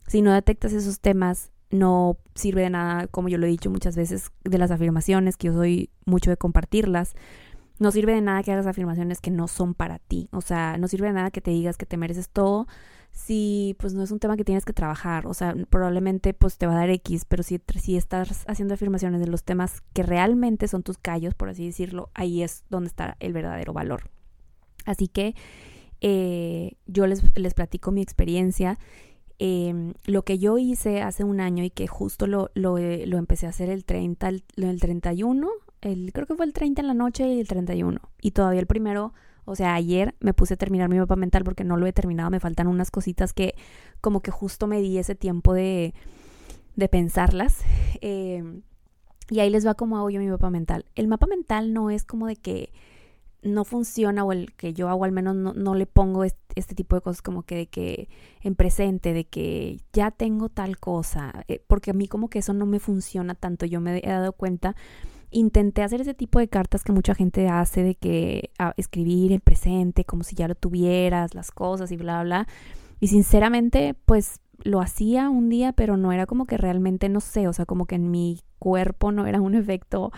si 0.06 0.22
no 0.22 0.32
detectas 0.32 0.72
esos 0.72 1.00
temas, 1.00 1.50
no 1.70 2.16
sirve 2.34 2.62
de 2.62 2.70
nada, 2.70 3.06
como 3.08 3.28
yo 3.28 3.38
lo 3.38 3.46
he 3.46 3.50
dicho 3.50 3.70
muchas 3.70 3.96
veces, 3.96 4.30
de 4.44 4.58
las 4.58 4.70
afirmaciones, 4.70 5.36
que 5.36 5.48
yo 5.48 5.52
soy 5.52 5.90
mucho 6.06 6.30
de 6.30 6.36
compartirlas. 6.36 7.14
No 7.78 7.90
sirve 7.90 8.14
de 8.14 8.20
nada 8.20 8.42
que 8.42 8.52
hagas 8.52 8.66
afirmaciones 8.66 9.20
que 9.20 9.30
no 9.30 9.46
son 9.48 9.74
para 9.74 9.98
ti. 9.98 10.28
O 10.32 10.40
sea, 10.40 10.78
no 10.78 10.88
sirve 10.88 11.08
de 11.08 11.12
nada 11.12 11.30
que 11.30 11.40
te 11.40 11.50
digas 11.50 11.76
que 11.76 11.86
te 11.86 11.96
mereces 11.96 12.28
todo 12.28 12.66
si 13.12 13.76
pues 13.78 13.94
no 13.94 14.02
es 14.02 14.10
un 14.10 14.18
tema 14.18 14.36
que 14.36 14.44
tienes 14.44 14.64
que 14.64 14.72
trabajar, 14.72 15.26
o 15.26 15.34
sea, 15.34 15.54
probablemente 15.68 16.34
pues 16.34 16.56
te 16.56 16.66
va 16.66 16.74
a 16.74 16.78
dar 16.80 16.90
X, 16.90 17.24
pero 17.26 17.42
si, 17.42 17.60
si 17.78 17.96
estás 17.96 18.44
haciendo 18.46 18.74
afirmaciones 18.74 19.20
de 19.20 19.26
los 19.26 19.44
temas 19.44 19.82
que 19.92 20.02
realmente 20.02 20.68
son 20.68 20.82
tus 20.82 20.98
callos, 20.98 21.34
por 21.34 21.48
así 21.48 21.66
decirlo, 21.66 22.10
ahí 22.14 22.42
es 22.42 22.64
donde 22.70 22.88
está 22.88 23.16
el 23.20 23.32
verdadero 23.32 23.72
valor. 23.72 24.10
Así 24.86 25.08
que 25.08 25.34
eh, 26.00 26.76
yo 26.86 27.06
les, 27.06 27.22
les, 27.36 27.54
platico 27.54 27.90
mi 27.90 28.00
experiencia. 28.00 28.78
Em, 29.38 29.94
lo 30.04 30.22
que 30.24 30.38
yo 30.38 30.58
hice 30.58 31.02
hace 31.02 31.24
un 31.24 31.40
año 31.40 31.62
y 31.64 31.70
que 31.70 31.86
justo 31.86 32.26
lo, 32.26 32.50
lo, 32.54 32.78
eh, 32.78 33.06
lo 33.06 33.18
empecé 33.18 33.46
a 33.46 33.50
hacer 33.50 33.68
el 33.68 33.84
30, 33.84 34.28
el, 34.28 34.44
el 34.56 34.80
31, 34.80 35.48
el, 35.80 36.12
creo 36.12 36.26
que 36.26 36.34
fue 36.34 36.46
el 36.46 36.52
30 36.52 36.80
en 36.80 36.86
la 36.88 36.94
noche 36.94 37.28
y 37.28 37.40
el 37.40 37.48
31. 37.48 38.00
Y 38.20 38.30
todavía 38.32 38.60
el 38.60 38.66
primero 38.66 39.12
o 39.48 39.56
sea, 39.56 39.74
ayer 39.74 40.14
me 40.20 40.34
puse 40.34 40.54
a 40.54 40.56
terminar 40.56 40.88
mi 40.88 40.98
mapa 40.98 41.16
mental 41.16 41.42
porque 41.44 41.64
no 41.64 41.76
lo 41.76 41.86
he 41.86 41.92
terminado, 41.92 42.30
me 42.30 42.40
faltan 42.40 42.66
unas 42.66 42.90
cositas 42.90 43.32
que 43.32 43.54
como 44.00 44.20
que 44.20 44.30
justo 44.30 44.66
me 44.66 44.80
di 44.80 44.98
ese 44.98 45.14
tiempo 45.14 45.54
de, 45.54 45.94
de 46.76 46.88
pensarlas. 46.88 47.62
Em, 48.00 48.62
y 49.30 49.40
ahí 49.40 49.50
les 49.50 49.66
va 49.66 49.74
como 49.74 49.98
hago 49.98 50.10
yo 50.10 50.20
mi 50.20 50.28
mapa 50.28 50.50
mental. 50.50 50.84
El 50.94 51.08
mapa 51.08 51.26
mental 51.26 51.72
no 51.72 51.90
es 51.90 52.04
como 52.04 52.26
de 52.26 52.36
que 52.36 52.72
no 53.42 53.64
funciona 53.64 54.24
o 54.24 54.32
el 54.32 54.52
que 54.54 54.72
yo 54.74 54.88
hago 54.88 55.04
al 55.04 55.12
menos 55.12 55.34
no, 55.34 55.74
le 55.74 55.86
pongo 55.86 56.24
este, 56.24 56.74
tipo 56.74 56.96
de 56.96 57.02
cosas 57.02 57.22
como 57.22 57.42
que 57.42 57.56
de 57.56 57.66
que 57.66 58.08
en 58.42 58.54
presente, 58.54 59.12
de 59.12 59.24
que 59.24 59.80
ya 59.92 60.10
tengo 60.10 60.48
tal 60.48 60.78
cosa, 60.78 61.44
eh, 61.48 61.62
porque 61.66 61.92
a 61.92 61.94
mí 61.94 62.08
como 62.08 62.28
que 62.28 62.40
eso 62.40 62.52
no 62.52 62.66
me 62.66 62.80
funciona 62.80 63.34
tanto, 63.34 63.66
yo 63.66 63.80
me 63.80 63.98
he 63.98 64.08
dado 64.08 64.32
cuenta 64.32 64.74
intenté 65.30 65.82
hacer 65.82 66.00
ese 66.00 66.14
tipo 66.14 66.38
de 66.38 66.48
cartas 66.48 66.84
que 66.84 66.92
mucha 66.92 67.14
gente 67.14 67.48
hace 67.48 67.82
de 67.82 67.94
que 67.94 68.50
escribir 68.76 69.32
en 69.32 69.40
presente 69.40 70.04
como 70.04 70.24
si 70.24 70.36
ya 70.36 70.48
lo 70.48 70.54
tuvieras, 70.54 71.34
las 71.34 71.50
cosas 71.50 71.92
y 71.92 71.96
bla, 71.96 72.22
bla. 72.22 72.46
Y 73.00 73.08
sinceramente, 73.08 73.94
pues 74.06 74.40
lo 74.64 74.80
hacía 74.80 75.30
un 75.30 75.48
día, 75.48 75.72
pero 75.72 75.96
no 75.96 76.12
era 76.12 76.26
como 76.26 76.46
que 76.46 76.56
realmente, 76.56 77.08
no 77.08 77.20
sé, 77.20 77.48
o 77.48 77.52
sea, 77.52 77.66
como 77.66 77.86
que 77.86 77.94
en 77.94 78.10
mi 78.10 78.40
cuerpo 78.58 79.12
no 79.12 79.26
era 79.26 79.40
un 79.40 79.54
efecto 79.54 80.10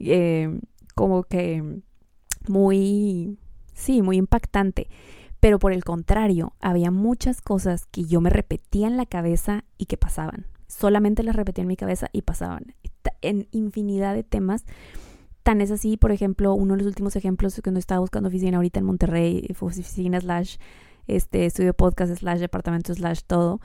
eh, 0.00 0.60
como 0.94 1.22
que 1.24 1.80
muy, 2.48 3.38
sí, 3.72 4.02
muy 4.02 4.16
impactante. 4.16 4.88
Pero 5.40 5.58
por 5.58 5.72
el 5.72 5.84
contrario, 5.84 6.54
había 6.60 6.90
muchas 6.90 7.42
cosas 7.42 7.86
que 7.86 8.04
yo 8.04 8.20
me 8.20 8.30
repetía 8.30 8.86
en 8.86 8.96
la 8.96 9.06
cabeza 9.06 9.64
y 9.76 9.86
que 9.86 9.96
pasaban. 9.96 10.46
Solamente 10.66 11.22
las 11.22 11.36
repetía 11.36 11.62
en 11.62 11.68
mi 11.68 11.76
cabeza 11.76 12.08
y 12.12 12.22
pasaban 12.22 12.74
en 13.22 13.48
infinidad 13.50 14.14
de 14.14 14.22
temas. 14.22 14.64
Tan 15.42 15.60
es 15.60 15.70
así, 15.70 15.96
por 15.96 16.10
ejemplo, 16.10 16.54
uno 16.54 16.74
de 16.74 16.78
los 16.78 16.86
últimos 16.86 17.16
ejemplos 17.16 17.60
cuando 17.62 17.78
estaba 17.78 18.00
buscando 18.00 18.28
oficina 18.28 18.56
ahorita 18.56 18.80
en 18.80 18.86
Monterrey, 18.86 19.46
oficina 19.60 20.20
slash 20.20 20.56
este 21.06 21.44
estudio 21.44 21.74
podcast 21.74 22.14
slash 22.14 22.40
departamento 22.40 22.94
slash 22.94 23.20
todo. 23.26 23.60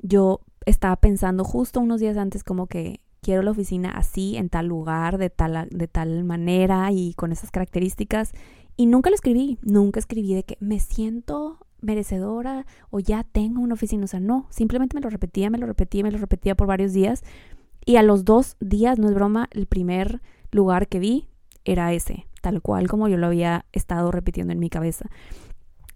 Yo 0.00 0.40
estaba 0.64 0.96
pensando 0.96 1.44
justo 1.44 1.80
unos 1.80 2.00
días 2.00 2.16
antes 2.16 2.44
como 2.44 2.66
que 2.66 3.00
quiero 3.20 3.42
la 3.42 3.50
oficina 3.52 3.90
así, 3.90 4.36
en 4.36 4.48
tal 4.48 4.66
lugar, 4.66 5.18
de 5.18 5.30
tal, 5.30 5.68
de 5.70 5.88
tal 5.88 6.24
manera 6.24 6.90
y 6.92 7.14
con 7.14 7.30
esas 7.32 7.50
características. 7.50 8.32
Y 8.76 8.86
nunca 8.86 9.10
lo 9.10 9.14
escribí, 9.14 9.58
nunca 9.62 10.00
escribí 10.00 10.34
de 10.34 10.44
que 10.44 10.56
me 10.60 10.80
siento 10.80 11.58
merecedora 11.80 12.66
o 12.90 13.00
ya 13.00 13.22
tengo 13.22 13.60
una 13.60 13.74
oficina. 13.74 14.04
O 14.04 14.08
sea, 14.08 14.20
no, 14.20 14.46
simplemente 14.50 14.94
me 14.94 15.02
lo 15.02 15.10
repetía, 15.10 15.50
me 15.50 15.58
lo 15.58 15.66
repetía, 15.66 16.02
me 16.02 16.10
lo 16.10 16.18
repetía 16.18 16.54
por 16.54 16.66
varios 16.66 16.92
días 16.92 17.22
y 17.84 17.96
a 17.96 18.02
los 18.02 18.24
dos 18.24 18.56
días, 18.60 18.98
no 18.98 19.08
es 19.08 19.14
broma, 19.14 19.48
el 19.52 19.66
primer 19.66 20.20
lugar 20.50 20.88
que 20.88 20.98
vi 20.98 21.28
era 21.64 21.92
ese, 21.92 22.26
tal 22.40 22.60
cual 22.62 22.88
como 22.88 23.08
yo 23.08 23.16
lo 23.16 23.26
había 23.26 23.66
estado 23.72 24.10
repitiendo 24.10 24.52
en 24.52 24.58
mi 24.58 24.70
cabeza. 24.70 25.08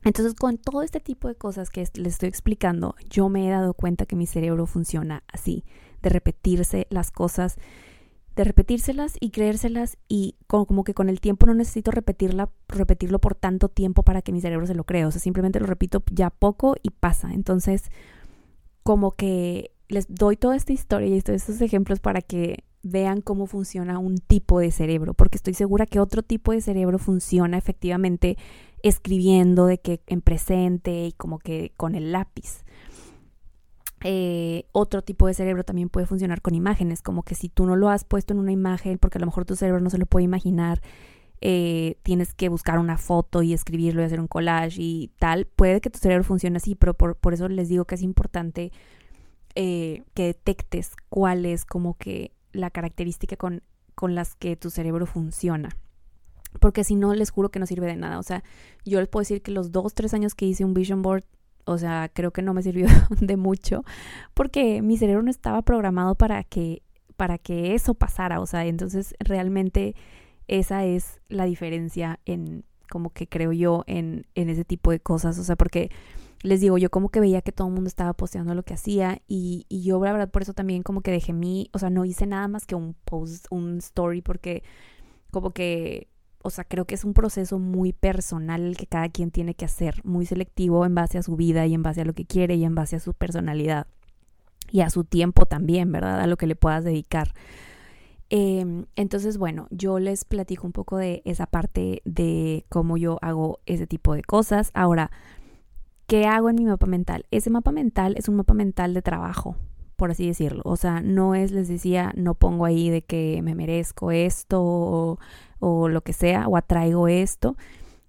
Entonces, 0.05 0.35
con 0.35 0.57
todo 0.57 0.83
este 0.83 1.00
tipo 1.00 1.26
de 1.26 1.35
cosas 1.35 1.69
que 1.69 1.81
les 1.95 2.12
estoy 2.14 2.28
explicando, 2.28 2.95
yo 3.11 3.28
me 3.28 3.47
he 3.47 3.50
dado 3.50 3.75
cuenta 3.75 4.07
que 4.07 4.14
mi 4.14 4.26
cerebro 4.26 4.66
funciona 4.66 5.25
así, 5.26 5.64
de 6.00 6.11
repetirse 6.11 6.87
las 6.90 7.11
cosas, 7.11 7.57
de 8.37 8.45
repetírselas 8.45 9.16
y 9.19 9.31
creérselas 9.31 9.97
y 10.09 10.37
como, 10.47 10.85
que 10.85 10.95
con 10.95 11.09
el 11.09 11.21
tiempo 11.21 11.47
no 11.47 11.55
necesito 11.55 11.90
repetirla, 11.90 12.50
repetirlo 12.69 13.19
por 13.19 13.35
tanto 13.35 13.69
tiempo 13.69 14.05
para 14.05 14.23
que 14.23 14.31
mi 14.31 14.40
cerebro 14.40 14.66
se 14.66 14.75
lo 14.75 14.85
crea, 14.85 15.09
o 15.09 15.11
sea, 15.11 15.21
simplemente 15.21 15.59
lo 15.59 15.66
repito 15.66 16.05
ya 16.12 16.31
poco 16.31 16.76
y 16.83 16.90
pasa. 16.90 17.33
Entonces, 17.33 17.90
como 18.85 19.12
que 19.12 19.73
les 19.88 20.07
doy 20.09 20.37
toda 20.37 20.57
esta 20.57 20.73
historia 20.73 21.09
y 21.09 21.19
estos 21.19 21.61
ejemplos 21.61 22.00
para 22.00 22.21
que 22.23 22.64
vean 22.83 23.21
cómo 23.21 23.47
funciona 23.47 23.99
un 23.99 24.19
tipo 24.19 24.61
de 24.61 24.71
cerebro, 24.71 25.14
porque 25.14 25.37
estoy 25.37 25.55
segura 25.55 25.87
que 25.87 26.00
otro 26.00 26.23
tipo 26.23 26.52
de 26.52 26.61
cerebro 26.61 26.99
funciona 26.99 27.59
efectivamente 27.59 28.37
escribiendo 28.83 29.66
de 29.66 29.78
que 29.78 30.00
en 30.07 30.21
presente 30.21 31.07
y 31.07 31.12
como 31.12 31.38
que 31.38 31.73
con 31.76 31.95
el 31.95 32.12
lápiz. 32.12 32.64
Eh, 34.05 34.66
otro 34.73 35.02
tipo 35.02 35.26
de 35.26 35.35
cerebro 35.35 35.64
también 35.64 35.88
puede 35.88 36.07
funcionar 36.07 36.43
con 36.43 36.55
imágenes, 36.55 37.02
como 37.02 37.23
que 37.25 37.35
si 37.35 37.49
tú 37.49 37.66
no 37.66 37.75
lo 37.75 37.88
has 37.88 38.05
puesto 38.05 38.35
en 38.35 38.38
una 38.38 38.52
imagen, 38.52 38.99
porque 38.99 39.19
a 39.19 39.21
lo 39.21 39.26
mejor 39.26 39.45
tu 39.45 39.57
cerebro 39.57 39.81
no 39.81 39.90
se 39.90 39.99
lo 39.99 40.07
puede 40.07 40.25
imaginar, 40.25 40.81
eh, 41.40 41.99
tienes 42.02 42.35
que 42.35 42.49
buscar 42.49 42.78
una 42.78 42.99
foto 42.99 43.43
y 43.43 43.52
escribirlo 43.52 44.02
y 44.02 44.05
hacer 44.05 44.21
un 44.21 44.28
collage 44.28 44.81
y 44.81 45.11
tal, 45.19 45.47
puede 45.47 45.81
que 45.81 45.90
tu 45.90 45.99
cerebro 45.99 46.23
funcione 46.25 46.59
así, 46.59 46.76
pero 46.76 46.95
por 46.95 47.35
eso 47.35 47.49
les 47.49 47.69
digo 47.69 47.85
que 47.85 47.97
es 47.97 48.02
importante 48.02 48.71
eh, 49.58 50.04
que 50.12 50.25
detectes 50.25 50.92
cuál 51.08 51.46
es 51.46 51.64
como 51.64 51.94
que 51.94 52.32
la 52.52 52.70
característica 52.70 53.36
con, 53.36 53.62
con 53.94 54.14
las 54.14 54.34
que 54.34 54.54
tu 54.54 54.68
cerebro 54.68 55.06
funciona. 55.06 55.70
Porque 56.60 56.84
si 56.84 56.94
no, 56.94 57.14
les 57.14 57.30
juro 57.30 57.48
que 57.48 57.58
no 57.58 57.64
sirve 57.64 57.86
de 57.86 57.96
nada. 57.96 58.18
O 58.18 58.22
sea, 58.22 58.44
yo 58.84 59.00
les 59.00 59.08
puedo 59.08 59.22
decir 59.22 59.40
que 59.40 59.52
los 59.52 59.72
dos, 59.72 59.94
tres 59.94 60.12
años 60.12 60.34
que 60.34 60.44
hice 60.44 60.64
un 60.64 60.75
vision 60.75 61.00
board, 61.00 61.25
o 61.64 61.78
sea, 61.78 62.10
creo 62.12 62.32
que 62.32 62.42
no 62.42 62.52
me 62.52 62.62
sirvió 62.62 62.86
de 63.20 63.36
mucho. 63.38 63.82
Porque 64.34 64.82
mi 64.82 64.98
cerebro 64.98 65.22
no 65.22 65.30
estaba 65.30 65.62
programado 65.62 66.16
para 66.16 66.44
que, 66.44 66.82
para 67.16 67.38
que 67.38 67.75
eso 67.75 67.94
pasara. 67.94 68.40
O 68.40 68.46
sea, 68.46 68.66
entonces 68.66 69.14
realmente 69.20 69.94
esa 70.48 70.84
es 70.84 71.18
la 71.30 71.46
diferencia 71.46 72.20
en, 72.26 72.64
como 72.90 73.08
que 73.08 73.26
creo 73.26 73.52
yo, 73.52 73.84
en, 73.86 74.26
en 74.34 74.50
ese 74.50 74.66
tipo 74.66 74.90
de 74.90 75.00
cosas. 75.00 75.38
O 75.38 75.44
sea, 75.44 75.56
porque 75.56 75.90
les 76.43 76.61
digo, 76.61 76.78
yo 76.78 76.90
como 76.90 77.09
que 77.09 77.21
veía 77.21 77.43
que 77.43 77.52
todo 77.52 77.69
el 77.69 77.75
mundo 77.75 77.88
estaba 77.88 78.12
posteando 78.12 78.55
lo 78.55 78.62
que 78.62 78.75
hacía 78.75 79.23
y, 79.26 79.66
y 79.69 79.83
yo 79.83 80.02
la 80.02 80.12
verdad 80.12 80.31
por 80.31 80.43
eso 80.43 80.52
también 80.55 80.83
como 80.83 81.00
que 81.00 81.11
dejé 81.11 81.33
mi, 81.33 81.71
o 81.73 81.78
sea, 81.78 81.90
no 81.90 82.05
hice 82.05 82.26
nada 82.26 82.49
más 82.49 82.66
que 82.66 82.75
un 82.75 82.95
post, 83.05 83.47
un 83.50 83.78
story 83.78 84.23
porque 84.23 84.62
como 85.31 85.50
que, 85.50 86.09
o 86.43 86.50
sea, 86.50 86.64
creo 86.64 86.85
que 86.85 86.95
es 86.95 87.05
un 87.05 87.14
proceso 87.14 87.59
muy 87.59 87.93
personal 87.93 88.62
el 88.62 88.76
que 88.76 88.87
cada 88.87 89.09
quien 89.09 89.31
tiene 89.31 89.55
que 89.55 89.64
hacer, 89.64 90.00
muy 90.05 90.26
selectivo 90.26 90.87
en 90.87 90.95
base 90.95 91.19
a 91.19 91.23
su 91.23 91.37
vida 91.37 91.66
y 91.66 91.75
en 91.75 91.83
base 91.83 92.02
a 92.02 92.05
lo 92.05 92.12
que 92.12 92.26
quiere 92.26 92.55
y 92.55 92.64
en 92.64 92.75
base 92.75 92.97
a 92.97 93.00
su 93.00 93.14
personalidad 93.14 93.87
y 94.71 94.81
a 94.81 94.90
su 94.90 95.05
tiempo 95.05 95.47
también, 95.47 95.90
¿verdad? 95.93 96.21
A 96.21 96.26
lo 96.26 96.37
que 96.37 96.47
le 96.47 96.57
puedas 96.57 96.85
dedicar. 96.85 97.33
Em, 98.28 98.87
entonces, 98.97 99.38
bueno, 99.38 99.69
yo 99.71 99.99
les 99.99 100.25
platico 100.25 100.66
un 100.66 100.73
poco 100.73 100.97
de 100.97 101.23
esa 101.25 101.47
parte 101.47 102.02
de 102.05 102.64
cómo 102.69 102.97
yo 102.97 103.19
hago 103.23 103.61
ese 103.66 103.87
tipo 103.87 104.14
de 104.14 104.23
cosas. 104.23 104.71
Ahora, 104.75 105.11
¿Qué 106.06 106.26
hago 106.26 106.50
en 106.50 106.56
mi 106.56 106.64
mapa 106.64 106.86
mental? 106.86 107.26
Ese 107.32 107.50
mapa 107.50 107.72
mental 107.72 108.14
es 108.16 108.28
un 108.28 108.36
mapa 108.36 108.54
mental 108.54 108.94
de 108.94 109.02
trabajo, 109.02 109.56
por 109.96 110.12
así 110.12 110.26
decirlo. 110.26 110.62
O 110.64 110.76
sea, 110.76 111.00
no 111.00 111.34
es, 111.34 111.50
les 111.50 111.66
decía, 111.66 112.12
no 112.16 112.34
pongo 112.34 112.64
ahí 112.64 112.90
de 112.90 113.02
que 113.02 113.40
me 113.42 113.56
merezco 113.56 114.12
esto 114.12 115.18
o, 115.58 115.88
lo 115.88 116.00
que 116.02 116.12
sea, 116.12 116.46
o 116.46 116.56
atraigo 116.56 117.08
esto. 117.08 117.56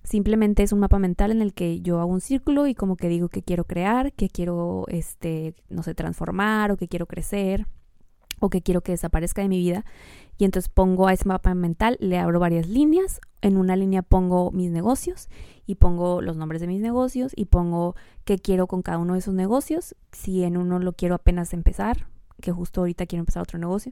Simplemente 0.03 0.61
es 0.61 0.73
un 0.73 0.79
mapa 0.79 0.99
mental 0.99 1.31
en 1.31 1.41
el 1.41 1.53
que 1.53 1.81
yo 1.81 1.99
hago 1.99 2.11
un 2.11 2.21
círculo 2.21 2.67
y 2.67 2.75
como 2.75 2.97
que 2.97 3.09
digo 3.09 3.29
que 3.29 3.41
quiero 3.41 3.65
crear, 3.65 4.13
que 4.13 4.29
quiero, 4.29 4.85
este, 4.89 5.55
no 5.69 5.81
sé, 5.81 5.95
transformar 5.95 6.71
o 6.71 6.77
que 6.77 6.87
quiero 6.87 7.07
crecer 7.07 7.65
o 8.39 8.49
que 8.49 8.61
quiero 8.61 8.81
que 8.81 8.91
desaparezca 8.91 9.41
de 9.41 9.49
mi 9.49 9.57
vida. 9.57 9.85
Y 10.37 10.45
entonces 10.45 10.69
pongo 10.69 11.07
a 11.07 11.13
ese 11.13 11.27
mapa 11.27 11.55
mental, 11.55 11.97
le 11.99 12.19
abro 12.19 12.39
varias 12.39 12.67
líneas. 12.67 13.19
En 13.41 13.57
una 13.57 13.75
línea 13.75 14.01
pongo 14.01 14.51
mis 14.51 14.71
negocios 14.71 15.29
y 15.65 15.75
pongo 15.75 16.21
los 16.21 16.37
nombres 16.37 16.59
de 16.61 16.67
mis 16.67 16.81
negocios 16.81 17.33
y 17.35 17.45
pongo 17.45 17.95
qué 18.23 18.39
quiero 18.39 18.67
con 18.67 18.81
cada 18.81 18.97
uno 18.97 19.13
de 19.13 19.19
esos 19.19 19.33
negocios. 19.33 19.95
Si 20.11 20.43
en 20.43 20.57
uno 20.57 20.79
lo 20.79 20.93
quiero 20.93 21.15
apenas 21.15 21.53
empezar, 21.53 22.07
que 22.41 22.51
justo 22.51 22.81
ahorita 22.81 23.05
quiero 23.05 23.21
empezar 23.21 23.43
otro 23.43 23.59
negocio. 23.59 23.91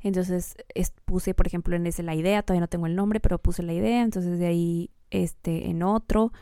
Entonces 0.00 0.56
puse, 1.04 1.34
por 1.34 1.46
ejemplo, 1.46 1.74
en 1.74 1.86
ese 1.86 2.02
la 2.02 2.14
idea, 2.14 2.42
todavía 2.42 2.60
no 2.60 2.68
tengo 2.68 2.86
el 2.86 2.94
nombre, 2.94 3.18
pero 3.18 3.38
puse 3.38 3.62
la 3.62 3.72
idea. 3.72 4.02
Entonces 4.02 4.38
de 4.38 4.46
ahí 4.46 4.90
este, 5.10 5.68
en 5.68 5.82
otro 5.82 6.32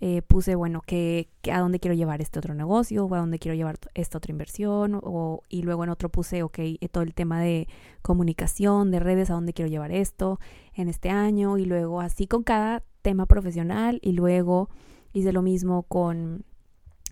eh, 0.00 0.22
puse, 0.22 0.54
bueno, 0.54 0.80
que, 0.86 1.28
a 1.52 1.60
dónde 1.60 1.80
quiero 1.80 1.94
llevar 1.94 2.20
este 2.20 2.38
otro 2.38 2.54
negocio, 2.54 3.04
o 3.04 3.14
a 3.14 3.18
dónde 3.18 3.38
quiero 3.38 3.56
llevar 3.56 3.78
esta 3.94 4.18
otra 4.18 4.30
inversión, 4.30 4.98
o, 5.02 5.42
y 5.48 5.62
luego 5.62 5.84
en 5.84 5.90
otro 5.90 6.08
puse, 6.08 6.42
ok, 6.42 6.58
eh, 6.58 6.88
todo 6.90 7.02
el 7.02 7.14
tema 7.14 7.40
de 7.40 7.66
comunicación, 8.02 8.90
de 8.90 9.00
redes, 9.00 9.30
a 9.30 9.34
dónde 9.34 9.52
quiero 9.52 9.70
llevar 9.70 9.90
esto 9.90 10.38
en 10.74 10.88
este 10.88 11.10
año, 11.10 11.58
y 11.58 11.64
luego 11.64 12.00
así 12.00 12.26
con 12.26 12.44
cada 12.44 12.84
tema 13.02 13.26
profesional, 13.26 13.98
y 14.02 14.12
luego 14.12 14.70
hice 15.12 15.32
lo 15.32 15.42
mismo 15.42 15.82
con, 15.82 16.44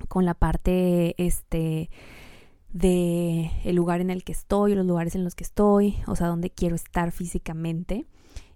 con 0.09 0.25
la 0.25 0.35
parte, 0.35 1.15
este, 1.19 1.91
de 2.73 3.51
el 3.65 3.75
lugar 3.75 4.01
en 4.01 4.11
el 4.11 4.23
que 4.23 4.33
estoy, 4.33 4.75
los 4.75 4.87
lugares 4.87 5.15
en 5.15 5.25
los 5.25 5.35
que 5.35 5.45
estoy, 5.45 5.97
o 6.07 6.15
sea, 6.15 6.29
dónde 6.29 6.51
quiero 6.51 6.77
estar 6.77 7.11
físicamente. 7.11 8.07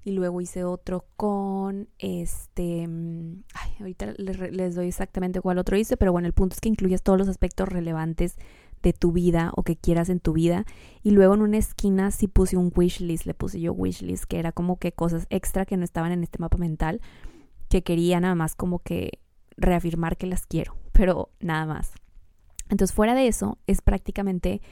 Y 0.03 0.13
luego 0.13 0.41
hice 0.41 0.65
otro 0.65 1.07
con 1.17 1.89
este, 1.99 2.87
mm, 2.89 3.43
ay, 3.55 3.71
ahorita 3.81 4.15
les, 4.17 4.75
doy 4.75 4.89
exactamente 4.89 5.41
cuál 5.41 5.59
otro 5.59 5.77
hice, 5.77 5.97
pero 5.97 6.13
bueno, 6.13 6.27
el 6.27 6.33
punto 6.33 6.55
es 6.55 6.61
que 6.61 6.69
incluyes 6.69 7.03
todos 7.03 7.19
los 7.19 7.29
aspectos 7.29 7.69
relevantes 7.69 8.37
de 8.83 8.95
tu 8.95 9.13
vida 9.13 9.53
o 9.57 9.63
que 9.63 9.77
quieras 9.77 10.09
en 10.09 10.21
tu 10.21 10.33
vida. 10.33 10.65
Y 11.03 11.11
luego 11.11 11.35
en 11.35 11.43
una 11.43 11.59
esquina 11.59 12.11
sí 12.11 12.29
puse 12.29 12.57
un 12.57 12.73
wish 12.75 13.01
list, 13.01 13.27
le 13.27 13.35
puse 13.35 13.61
yo 13.61 13.73
wish 13.73 14.01
list, 14.03 14.25
que 14.25 14.39
era 14.39 14.53
como 14.53 14.79
que 14.79 14.93
cosas 14.93 15.27
extra 15.29 15.67
que 15.67 15.77
no 15.77 15.85
estaban 15.85 16.13
en 16.13 16.23
este 16.23 16.39
mapa 16.39 16.57
mental, 16.57 17.01
que 17.69 17.83
quería 17.83 18.21
nada 18.21 18.35
más 18.35 18.55
como 18.55 18.79
que 18.79 19.21
reafirmar 19.57 20.17
que 20.17 20.27
las 20.27 20.47
quiero, 20.47 20.77
pero 20.93 21.31
nada 21.41 21.67
más. 21.67 21.93
Entonces 22.71 22.95
fuera 22.95 23.15
de 23.15 23.27
eso 23.27 23.59
es 23.67 23.83
prácticamente 23.83 24.63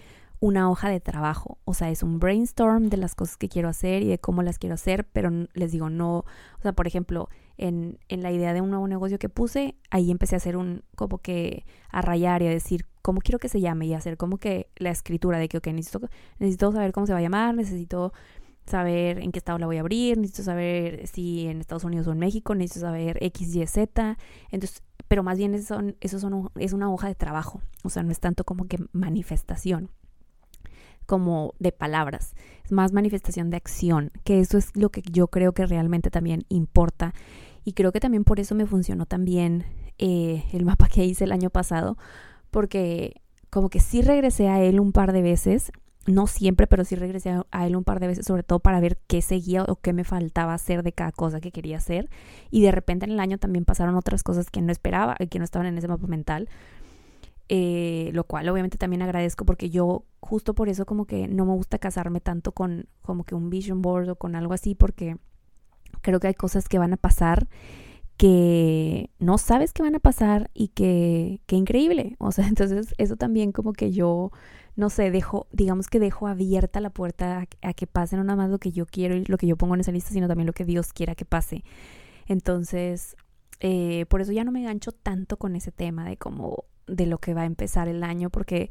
una 0.41 0.71
hoja 0.71 0.89
de 0.89 1.01
trabajo, 1.01 1.59
o 1.65 1.75
sea, 1.75 1.91
es 1.91 2.03
un 2.03 2.21
brainstorm 2.21 2.89
de 2.91 2.97
las 2.97 3.15
cosas 3.15 3.37
que 3.37 3.49
quiero 3.49 3.69
hacer 3.69 4.03
y 4.03 4.07
de 4.07 4.19
cómo 4.19 4.43
las 4.43 4.59
quiero 4.59 4.75
hacer, 4.75 5.05
pero 5.05 5.31
les 5.53 5.73
digo, 5.73 5.91
no, 5.91 6.19
o 6.19 6.63
sea, 6.63 6.73
por 6.73 6.87
ejemplo, 6.87 7.29
en, 7.57 7.99
en 8.09 8.23
la 8.23 8.31
idea 8.31 8.55
de 8.55 8.61
un 8.61 8.71
nuevo 8.71 8.87
negocio 8.87 9.19
que 9.19 9.29
puse, 9.29 9.75
ahí 9.91 10.11
empecé 10.11 10.37
a 10.37 10.39
hacer 10.39 10.57
un, 10.57 10.85
como 10.95 11.19
que 11.19 11.65
a 11.91 12.03
rayar 12.03 12.43
y 12.43 12.47
a 12.47 12.51
decir 12.51 12.87
cómo 13.03 13.21
quiero 13.21 13.41
que 13.41 13.49
se 13.49 13.61
llame 13.61 13.87
y 13.87 13.95
hacer 13.95 14.17
como 14.17 14.39
que 14.39 14.71
la 14.77 14.91
escritura 14.91 15.39
de 15.39 15.49
que, 15.49 15.59
ok, 15.59 15.67
necesito, 15.69 16.09
necesito 16.39 16.73
saber 16.73 16.93
cómo 16.93 17.07
se 17.07 17.13
va 17.13 17.19
a 17.19 17.23
llamar, 17.23 17.55
necesito 17.55 18.13
saber 18.65 19.19
en 19.19 19.33
qué 19.33 19.39
estado 19.39 19.59
la 19.59 19.67
voy 19.67 19.79
a 19.79 19.81
abrir, 19.81 20.19
necesito 20.19 20.45
saber 20.45 21.07
si 21.09 21.49
en 21.49 21.61
Estados 21.61 21.85
Unidos 21.85 22.07
o 22.07 22.13
en 22.13 22.19
México, 22.19 22.55
necesito 22.55 22.87
saber 22.87 23.19
X, 23.23 23.57
Y, 23.57 23.67
Z, 23.67 24.19
entonces, 24.51 24.83
pero 25.09 25.23
más 25.23 25.39
bien 25.39 25.55
eso, 25.55 25.81
eso 26.01 26.21
son, 26.21 26.51
es 26.57 26.73
una 26.75 26.93
hoja 26.93 27.09
de 27.09 27.15
trabajo, 27.15 27.61
o 27.83 27.91
sea, 27.91 28.03
no 28.03 28.13
es 28.13 28.21
tanto 28.21 28.45
como 28.45 28.67
que 28.67 28.79
manifestación 28.93 29.91
como 31.09 31.55
de 31.59 31.73
palabras, 31.73 32.37
es 32.63 32.71
más 32.71 32.93
manifestación 32.93 33.49
de 33.49 33.57
acción, 33.57 34.11
que 34.25 34.41
eso 34.41 34.59
es 34.59 34.77
lo 34.77 34.91
que 34.91 35.01
yo 35.01 35.29
creo 35.29 35.53
que 35.53 35.65
realmente 35.65 36.11
también 36.11 36.45
importa 36.51 37.15
y 37.65 37.73
creo 37.73 37.93
que 37.93 37.99
también 37.99 38.25
por 38.25 38.41
eso 38.41 38.55
me 38.55 38.67
funcionó 38.67 39.07
también 39.07 39.65
eh, 39.97 40.45
el 40.53 40.67
mapa 40.67 40.87
que 40.87 41.07
hice 41.07 41.25
el 41.25 41.33
año 41.33 41.49
pasado, 41.49 41.97
porque 42.51 43.23
como 43.49 43.71
que 43.71 43.81
sí 43.81 44.03
regresé 44.03 44.49
a 44.49 44.63
él 44.63 44.81
un 44.81 44.93
par 44.93 45.13
de 45.13 45.23
veces, 45.23 45.73
no 46.07 46.27
siempre, 46.27 46.67
pero 46.67 46.85
sí 46.85 46.95
regresé 46.95 47.35
a 47.51 47.67
él 47.67 47.75
un 47.75 47.85
par 47.85 48.01
de 48.01 48.09
veces, 48.09 48.27
sobre 48.27 48.43
todo 48.43 48.59
para 48.61 48.79
ver 48.79 48.99
qué 49.07 49.23
seguía 49.23 49.65
o 49.65 49.77
qué 49.77 49.95
me 49.95 50.05
faltaba 50.05 50.53
hacer 50.53 50.83
de 50.83 50.93
cada 50.93 51.13
cosa 51.13 51.41
que 51.41 51.53
quería 51.53 51.79
hacer. 51.79 52.11
Y 52.51 52.61
de 52.61 52.71
repente 52.71 53.07
en 53.07 53.13
el 53.13 53.21
año 53.21 53.39
también 53.39 53.65
pasaron 53.65 53.97
otras 53.97 54.23
cosas 54.23 54.51
que 54.51 54.61
no 54.61 54.73
esperaba 54.73 55.17
y 55.19 55.29
que 55.29 55.39
no 55.39 55.45
estaban 55.45 55.69
en 55.69 55.79
ese 55.79 55.89
mapa 55.89 56.07
mental. 56.07 56.51
Eh, 57.51 58.11
lo 58.13 58.25
cual 58.25 58.47
obviamente 58.51 58.77
también 58.77 59.01
agradezco 59.01 59.47
porque 59.47 59.71
yo 59.71 60.05
justo 60.21 60.55
por 60.55 60.69
eso 60.69 60.85
como 60.85 61.07
que 61.07 61.29
no 61.29 61.47
me 61.47 61.55
gusta 61.55 61.79
casarme 61.79 62.21
tanto 62.21 62.53
con 62.53 62.89
como 63.01 63.25
que 63.25 63.35
un 63.35 63.49
vision 63.49 63.81
board 63.81 64.11
o 64.11 64.17
con 64.17 64.37
algo 64.37 64.53
así 64.53 64.75
porque 64.75 65.17
creo 66.03 66.21
que 66.21 66.27
hay 66.27 66.35
cosas 66.35 66.69
que 66.69 66.79
van 66.79 66.93
a 66.93 66.99
pasar 66.99 67.49
que 68.19 69.11
no 69.21 69.39
sabes 69.39 69.73
que 69.73 69.83
van 69.83 69.95
a 69.95 70.01
pasar 70.01 70.51
y 70.53 70.69
que, 70.69 71.41
que 71.47 71.57
increíble. 71.57 72.17
O 72.19 72.33
sea, 72.33 72.47
entonces 72.49 72.95
eso 72.99 73.17
también 73.17 73.53
como 73.53 73.73
que 73.73 73.93
yo, 73.93 74.33
no 74.77 74.91
sé, 74.91 75.11
dejo, 75.11 75.47
digamos 75.53 75.87
que 75.89 76.01
dejo 76.01 76.27
abierta 76.27 76.81
la 76.81 76.91
puerta 76.91 77.47
a, 77.63 77.73
que 77.75 77.87
pase 77.87 78.17
no 78.17 78.25
nada 78.25 78.37
más 78.37 78.51
lo 78.51 78.59
que 78.59 78.73
yo 78.73 78.87
quiero 78.87 79.15
y 79.17 79.25
lo 79.25 79.39
que 79.39 79.47
yo 79.47 79.57
pongo 79.57 79.75
en 79.75 79.81
esa 79.81 79.93
lista, 79.93 80.11
sino 80.11 80.29
también 80.29 80.47
lo 80.49 80.53
que 80.53 80.65
Dios 80.65 80.93
quiera 80.93 81.15
que 81.15 81.25
pase. 81.25 81.65
Entonces, 82.27 83.17
eh, 83.61 84.05
por 84.09 84.21
eso 84.21 84.33
ya 84.33 84.45
no 84.45 84.53
me 84.53 84.65
gancho 84.65 84.93
tanto 84.93 85.39
con 85.39 85.57
ese 85.57 85.73
tema 85.73 86.05
de 86.05 86.17
cómo 86.17 86.65
de 86.89 87.07
lo 87.07 87.19
que 87.19 87.35
va 87.35 87.43
a 87.43 87.47
empezar 87.47 87.89
el 87.89 88.03
año, 88.03 88.31
porque 88.31 88.71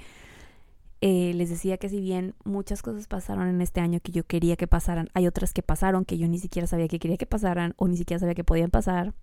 eh, 1.01 1.33
les 1.35 1.49
decía 1.49 1.77
que 1.77 1.89
si 1.89 2.01
bien 2.01 2.33
muchas 2.43 2.81
cosas 2.81 3.07
pasaron 3.07 3.47
en 3.47 3.61
este 3.61 3.81
año 3.81 3.99
que 4.01 4.11
yo 4.11 4.25
quería 4.25 4.55
que 4.55 4.67
pasaran, 4.67 5.09
hay 5.13 5.27
otras 5.27 5.53
que 5.53 5.61
pasaron 5.61 6.05
que 6.05 6.17
yo 6.17 6.27
ni 6.27 6.39
siquiera 6.39 6.67
sabía 6.67 6.87
que 6.87 6.99
quería 6.99 7.17
que 7.17 7.27
pasaran 7.27 7.73
o 7.77 7.87
ni 7.87 7.97
siquiera 7.97 8.19
sabía 8.19 8.35
que 8.35 8.43
podían 8.43 8.71
pasar. 8.71 9.13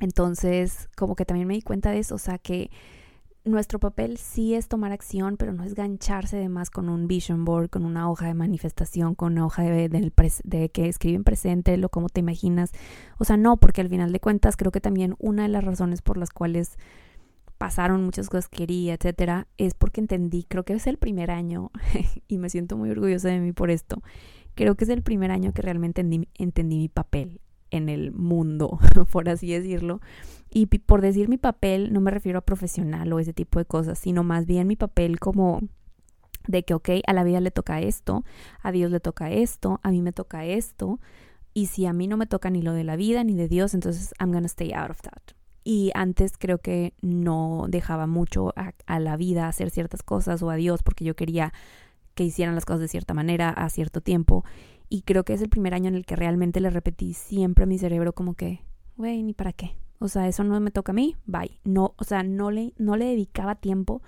Entonces, 0.00 0.88
como 0.96 1.16
que 1.16 1.24
también 1.24 1.48
me 1.48 1.54
di 1.54 1.62
cuenta 1.62 1.90
de 1.90 1.98
eso, 1.98 2.14
o 2.14 2.18
sea 2.18 2.38
que 2.38 2.70
nuestro 3.44 3.80
papel 3.80 4.18
sí 4.18 4.54
es 4.54 4.68
tomar 4.68 4.92
acción, 4.92 5.36
pero 5.36 5.52
no 5.52 5.64
es 5.64 5.74
gancharse 5.74 6.36
de 6.36 6.48
más 6.48 6.70
con 6.70 6.88
un 6.88 7.08
vision 7.08 7.44
board, 7.44 7.70
con 7.70 7.84
una 7.84 8.08
hoja 8.08 8.26
de 8.26 8.34
manifestación, 8.34 9.16
con 9.16 9.32
una 9.32 9.46
hoja 9.46 9.64
de, 9.64 9.88
de, 9.88 10.12
de 10.44 10.68
que 10.68 10.88
escriben 10.88 11.24
presente, 11.24 11.76
lo 11.76 11.88
como 11.88 12.08
te 12.08 12.20
imaginas. 12.20 12.70
O 13.18 13.24
sea, 13.24 13.36
no, 13.36 13.56
porque 13.56 13.80
al 13.80 13.88
final 13.88 14.12
de 14.12 14.20
cuentas 14.20 14.56
creo 14.56 14.70
que 14.70 14.80
también 14.80 15.16
una 15.18 15.42
de 15.42 15.48
las 15.48 15.64
razones 15.64 16.02
por 16.02 16.18
las 16.18 16.30
cuales 16.30 16.78
pasaron 17.62 18.04
muchas 18.04 18.28
cosas 18.28 18.48
que 18.48 18.56
quería, 18.56 18.94
etcétera, 18.94 19.46
es 19.56 19.74
porque 19.74 20.00
entendí, 20.00 20.42
creo 20.42 20.64
que 20.64 20.72
es 20.72 20.88
el 20.88 20.98
primer 20.98 21.30
año, 21.30 21.70
y 22.26 22.38
me 22.38 22.50
siento 22.50 22.76
muy 22.76 22.90
orgullosa 22.90 23.28
de 23.28 23.38
mí 23.38 23.52
por 23.52 23.70
esto, 23.70 24.02
creo 24.56 24.74
que 24.74 24.82
es 24.82 24.90
el 24.90 25.02
primer 25.02 25.30
año 25.30 25.52
que 25.52 25.62
realmente 25.62 26.00
entendí, 26.00 26.76
mi 26.76 26.88
papel 26.88 27.40
en 27.70 27.88
el 27.88 28.10
mundo, 28.10 28.80
por 29.12 29.28
así 29.28 29.52
decirlo. 29.52 30.00
Y 30.50 30.66
por 30.66 31.02
decir 31.02 31.28
mi 31.28 31.38
papel 31.38 31.92
no 31.92 32.00
me 32.00 32.10
refiero 32.10 32.40
a 32.40 32.44
profesional 32.44 33.12
o 33.12 33.20
ese 33.20 33.32
tipo 33.32 33.60
de 33.60 33.64
cosas, 33.64 33.96
sino 33.96 34.24
más 34.24 34.44
bien 34.44 34.66
mi 34.66 34.74
papel 34.74 35.20
como 35.20 35.60
de 36.48 36.64
que, 36.64 36.74
ok, 36.74 36.88
a 37.06 37.12
la 37.12 37.22
vida 37.22 37.38
le 37.38 37.52
toca 37.52 37.80
esto, 37.80 38.24
a 38.60 38.72
Dios 38.72 38.90
le 38.90 38.98
toca 38.98 39.30
esto, 39.30 39.78
a 39.84 39.92
mí 39.92 40.02
me 40.02 40.12
toca 40.12 40.44
esto, 40.44 40.98
y 41.54 41.66
si 41.66 41.86
a 41.86 41.92
mí 41.92 42.08
no 42.08 42.16
me 42.16 42.26
toca 42.26 42.50
ni 42.50 42.60
lo 42.60 42.72
de 42.72 42.82
la 42.82 42.96
vida 42.96 43.22
ni 43.22 43.36
de 43.36 43.46
Dios, 43.46 43.72
entonces 43.72 44.12
I'm 44.18 44.32
gonna 44.32 44.48
stay 44.48 44.72
out 44.72 44.90
of 44.90 45.00
that. 45.02 45.41
Y 45.64 45.92
antes 45.94 46.32
creo 46.38 46.58
que 46.58 46.94
no 47.02 47.66
dejaba 47.68 48.06
mucho 48.06 48.52
a, 48.56 48.98
la 48.98 49.16
vida 49.16 49.48
hacer 49.48 49.70
ciertas 49.70 50.02
cosas 50.02 50.42
o 50.42 50.50
a 50.50 50.56
Dios 50.56 50.82
porque 50.82 51.04
yo 51.04 51.14
quería 51.14 51.52
que 52.14 52.24
hicieran 52.24 52.54
las 52.54 52.64
cosas 52.64 52.80
de 52.80 52.88
cierta 52.88 53.14
manera 53.14 53.50
a 53.50 53.68
cierto 53.70 54.00
tiempo. 54.00 54.44
Y 54.88 55.02
creo 55.02 55.24
que 55.24 55.32
es 55.32 55.40
el 55.40 55.48
primer 55.48 55.74
año 55.74 55.88
en 55.88 55.94
el 55.94 56.04
que 56.04 56.16
realmente 56.16 56.60
le 56.60 56.70
repetí 56.70 57.14
siempre 57.14 57.64
a 57.64 57.66
mi 57.66 57.78
cerebro 57.78 58.12
como 58.12 58.34
que, 58.34 58.64
güey, 58.96 59.22
ni 59.22 59.32
para 59.32 59.52
qué. 59.52 59.76
O 59.98 60.08
sea, 60.08 60.26
eso 60.26 60.42
no 60.42 60.58
me 60.58 60.72
toca 60.72 60.92
a 60.92 60.94
mí, 60.94 61.16
bye. 61.26 61.60
No, 61.64 61.94
o 61.96 62.04
sea, 62.04 62.24
no 62.24 62.50
le, 62.50 62.74
no 62.76 62.96
le 62.96 63.06
dedicaba 63.06 63.54
tiempo 63.54 64.02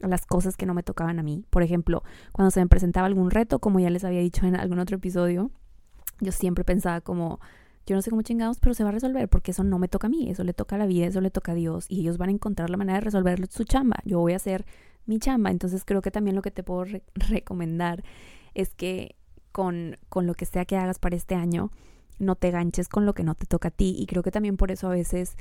a 0.00 0.08
las 0.08 0.24
cosas 0.24 0.56
que 0.56 0.66
no 0.66 0.74
me 0.74 0.82
tocaban 0.82 1.18
a 1.18 1.22
mí. 1.22 1.44
Por 1.50 1.62
ejemplo, 1.62 2.02
cuando 2.32 2.50
se 2.50 2.60
me 2.60 2.68
presentaba 2.68 3.06
algún 3.06 3.30
reto, 3.30 3.58
como 3.58 3.80
ya 3.80 3.90
les 3.90 4.04
había 4.04 4.20
dicho 4.20 4.46
en 4.46 4.56
algún 4.56 4.78
otro 4.78 4.96
episodio, 4.96 5.50
yo 6.20 6.32
siempre 6.32 6.64
pensaba 6.64 7.00
como, 7.00 7.40
yo 7.86 7.96
no 7.96 8.02
sé 8.02 8.10
cómo 8.10 8.22
chingados, 8.22 8.60
pero 8.60 8.74
se 8.74 8.84
va 8.84 8.90
a 8.90 8.92
resolver 8.92 9.28
porque 9.28 9.50
eso 9.50 9.64
no 9.64 9.78
me 9.78 9.88
toca 9.88 10.06
a 10.06 10.10
mí, 10.10 10.30
eso 10.30 10.44
le 10.44 10.54
toca 10.54 10.76
a 10.76 10.78
la 10.78 10.86
vida, 10.86 11.06
eso 11.06 11.20
le 11.20 11.30
toca 11.30 11.52
a 11.52 11.54
Dios 11.54 11.86
y 11.88 12.00
ellos 12.00 12.18
van 12.18 12.28
a 12.28 12.32
encontrar 12.32 12.70
la 12.70 12.76
manera 12.76 12.98
de 12.98 13.04
resolver 13.04 13.46
su 13.48 13.64
chamba. 13.64 13.96
Yo 14.04 14.20
voy 14.20 14.34
a 14.34 14.36
hacer 14.36 14.64
mi 15.06 15.18
chamba, 15.18 15.50
entonces 15.50 15.84
creo 15.84 16.02
que 16.02 16.10
también 16.10 16.36
lo 16.36 16.42
que 16.42 16.50
te 16.50 16.62
puedo 16.62 16.84
recomendar 17.14 18.04
es 18.54 18.74
que 18.74 19.16
con, 19.50 19.98
con 20.08 20.26
lo 20.26 20.34
que 20.34 20.46
sea 20.46 20.64
que 20.64 20.76
hagas 20.76 20.98
para 20.98 21.16
este 21.16 21.34
año, 21.34 21.70
no 22.18 22.36
te 22.36 22.50
ganches 22.50 22.88
con 22.88 23.04
lo 23.04 23.14
que 23.14 23.24
no 23.24 23.34
te 23.34 23.46
toca 23.46 23.68
a 23.68 23.70
ti 23.72 23.96
y 23.98 24.06
creo 24.06 24.22
que 24.22 24.30
también 24.30 24.56
por 24.56 24.70
eso 24.70 24.86
a 24.86 24.90
veces 24.90 25.36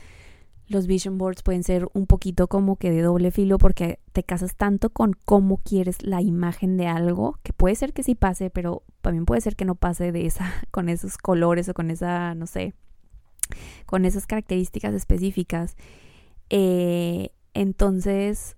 los 0.72 0.88
vision 0.88 1.18
boards 1.18 1.44
pueden 1.44 1.64
ser 1.64 1.88
un 1.94 2.08
poquito 2.08 2.48
como 2.48 2.78
que 2.78 2.92
de 2.92 3.02
doble 3.02 3.32
filo 3.32 3.58
porque 3.58 4.00
te 4.14 4.24
casas 4.24 4.56
tanto 4.56 4.90
con 4.90 5.14
cómo 5.26 5.58
quieres 5.58 6.02
la 6.04 6.22
imagen 6.22 6.78
de 6.78 6.88
algo, 6.88 7.38
que 7.44 7.54
puede 7.54 7.76
ser 7.76 7.94
que 7.94 8.04
sí 8.04 8.16
pase, 8.16 8.50
pero 8.50 8.84
también 9.02 9.26
puede 9.26 9.42
ser 9.42 9.56
que 9.56 9.66
no 9.66 9.76
pase 9.76 10.12
de 10.12 10.26
esa, 10.26 10.52
con 10.72 10.90
esos 10.90 11.18
colores 11.18 11.70
o 11.70 11.74
con 11.74 11.92
esa, 11.92 12.34
no 12.36 12.48
sé, 12.48 12.74
con 13.86 14.06
esas 14.06 14.26
características 14.26 14.94
específicas. 14.94 15.76
Eh, 16.50 17.30
entonces, 17.54 18.58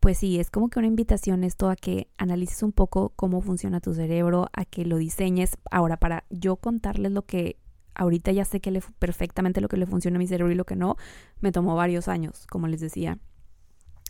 pues 0.00 0.18
sí, 0.18 0.38
es 0.38 0.50
como 0.50 0.68
que 0.68 0.78
una 0.78 0.88
invitación 0.88 1.44
esto 1.44 1.70
a 1.70 1.76
que 1.76 2.08
analices 2.18 2.62
un 2.62 2.72
poco 2.72 3.12
cómo 3.16 3.40
funciona 3.40 3.80
tu 3.80 3.94
cerebro, 3.94 4.48
a 4.52 4.64
que 4.64 4.84
lo 4.84 4.98
diseñes. 4.98 5.56
Ahora, 5.70 5.96
para 5.96 6.24
yo 6.30 6.56
contarles 6.56 7.12
lo 7.12 7.22
que 7.22 7.56
ahorita 7.94 8.32
ya 8.32 8.44
sé 8.44 8.60
que 8.60 8.70
le, 8.70 8.82
perfectamente 8.98 9.60
lo 9.60 9.68
que 9.68 9.76
le 9.76 9.86
funciona 9.86 10.16
a 10.16 10.18
mi 10.18 10.26
cerebro 10.26 10.52
y 10.52 10.56
lo 10.56 10.64
que 10.64 10.76
no, 10.76 10.96
me 11.40 11.52
tomó 11.52 11.74
varios 11.74 12.08
años, 12.08 12.46
como 12.48 12.66
les 12.68 12.80
decía. 12.80 13.18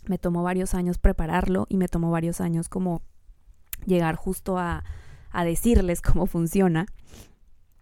Me 0.07 0.17
tomó 0.17 0.43
varios 0.43 0.75
años 0.75 0.97
prepararlo 0.97 1.65
y 1.69 1.77
me 1.77 1.87
tomó 1.87 2.11
varios 2.11 2.41
años 2.41 2.69
como 2.69 3.01
llegar 3.85 4.15
justo 4.15 4.57
a, 4.57 4.83
a 5.31 5.43
decirles 5.45 6.01
cómo 6.01 6.25
funciona. 6.25 6.85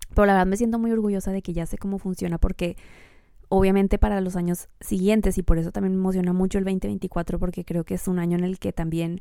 Pero 0.10 0.26
la 0.26 0.34
verdad 0.34 0.48
me 0.48 0.58
siento 0.58 0.80
muy 0.80 0.92
orgullosa 0.92 1.32
de 1.32 1.42
que 1.42 1.54
ya 1.54 1.66
sé 1.66 1.78
cómo 1.78 1.98
funciona 1.98 2.38
porque 2.38 2.78
obviamente 3.50 4.00
para 4.00 4.22
los 4.22 4.36
años 4.36 4.68
siguientes 4.80 5.38
y 5.38 5.44
por 5.44 5.58
eso 5.58 5.72
también 5.72 5.94
me 5.94 6.00
emociona 6.00 6.34
mucho 6.34 6.58
el 6.58 6.64
2024 6.66 7.40
porque 7.40 7.66
creo 7.66 7.84
que 7.84 7.96
es 7.96 8.08
un 8.08 8.20
año 8.20 8.38
en 8.38 8.44
el 8.44 8.60
que 8.60 8.74
también 8.74 9.20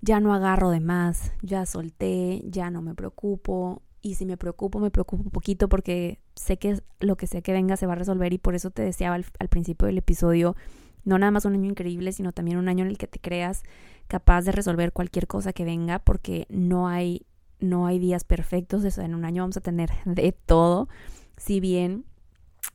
ya 0.00 0.20
no 0.20 0.34
agarro 0.34 0.70
de 0.70 0.80
más, 0.80 1.32
ya 1.42 1.64
solté, 1.66 2.42
ya 2.46 2.70
no 2.70 2.82
me 2.82 2.94
preocupo, 2.94 3.82
y 4.04 4.16
si 4.16 4.26
me 4.26 4.36
preocupo, 4.36 4.80
me 4.80 4.90
preocupo 4.90 5.22
un 5.24 5.30
poquito 5.30 5.66
porque 5.66 6.20
sé 6.36 6.58
que 6.58 6.78
lo 7.00 7.16
que 7.16 7.26
sea 7.26 7.40
que 7.40 7.54
venga 7.54 7.78
se 7.78 7.86
va 7.86 7.94
a 7.94 7.96
resolver 7.96 8.34
y 8.34 8.38
por 8.38 8.54
eso 8.54 8.70
te 8.70 8.82
deseaba 8.82 9.14
al, 9.14 9.48
principio 9.48 9.86
del 9.86 9.96
episodio 9.96 10.56
no 11.04 11.18
nada 11.18 11.30
más 11.30 11.46
un 11.46 11.54
año 11.54 11.70
increíble, 11.70 12.12
sino 12.12 12.30
también 12.30 12.58
un 12.58 12.68
año 12.68 12.84
en 12.84 12.90
el 12.90 12.98
que 12.98 13.06
te 13.06 13.18
creas 13.18 13.62
capaz 14.06 14.42
de 14.42 14.52
resolver 14.52 14.92
cualquier 14.92 15.26
cosa 15.26 15.54
que 15.54 15.64
venga 15.64 16.00
porque 16.00 16.46
no 16.50 16.86
hay 16.86 17.24
no 17.60 17.86
hay 17.86 17.98
días 17.98 18.24
perfectos, 18.24 18.84
o 18.84 19.00
en 19.00 19.14
un 19.14 19.24
año 19.24 19.42
vamos 19.42 19.56
a 19.56 19.62
tener 19.62 19.88
de 20.04 20.32
todo. 20.32 20.90
Si 21.38 21.60
bien 21.60 22.04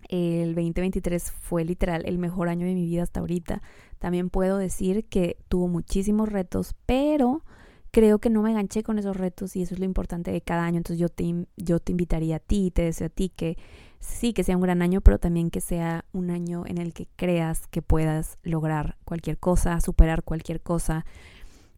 el 0.08 0.56
2023 0.56 1.32
fue 1.32 1.64
literal 1.64 2.04
el 2.08 2.18
mejor 2.18 2.50
año 2.50 2.66
de 2.66 2.74
mi 2.74 2.86
vida 2.86 3.04
hasta 3.04 3.20
ahorita, 3.20 3.62
también 4.00 4.32
puedo 4.32 4.58
decir 4.58 5.06
que 5.06 5.38
tuvo 5.48 5.68
muchísimos 5.68 6.28
retos, 6.28 6.74
pero 6.88 7.44
creo 7.92 8.20
que 8.20 8.30
no 8.30 8.42
me 8.42 8.52
enganché 8.52 8.84
con 8.84 9.00
esos 9.00 9.18
retos 9.18 9.56
y 9.56 9.62
eso 9.62 9.74
es 9.74 9.80
lo 9.80 9.86
importante 9.86 10.32
de 10.32 10.42
cada 10.42 10.66
año. 10.66 10.78
Entonces 10.78 11.00
yo 11.00 11.10
te, 11.10 11.48
yo 11.58 11.80
te 11.80 11.92
invitaría 11.92 12.38
a 12.38 12.40
ti, 12.40 12.72
te 12.72 12.84
deseo 12.84 13.08
a 13.08 13.10
ti 13.10 13.30
que 13.30 13.58
sí, 14.00 14.34
que 14.34 14.44
sea 14.44 14.56
un 14.56 14.62
gran 14.62 14.82
año, 14.82 15.02
pero 15.02 15.20
también 15.20 15.50
que 15.50 15.62
sea 15.62 16.06
un 16.12 16.30
año 16.30 16.64
en 16.66 16.78
el 16.78 16.94
que 16.94 17.08
creas 17.16 17.68
que 17.68 17.82
puedas 17.82 18.38
lograr 18.44 18.98
cualquier 19.06 19.38
cosa, 19.38 19.80
superar 19.82 20.24
cualquier 20.24 20.62
cosa 20.62 21.06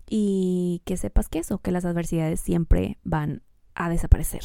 y 0.10 0.82
que 0.86 0.97
sepas 0.97 1.30
que 1.30 1.39
eso, 1.39 1.60
que 1.60 1.71
las 1.71 1.86
adversidades 1.86 2.39
siempre 2.39 2.97
van 3.04 3.43
a 3.76 3.89
desaparecer. 3.89 4.43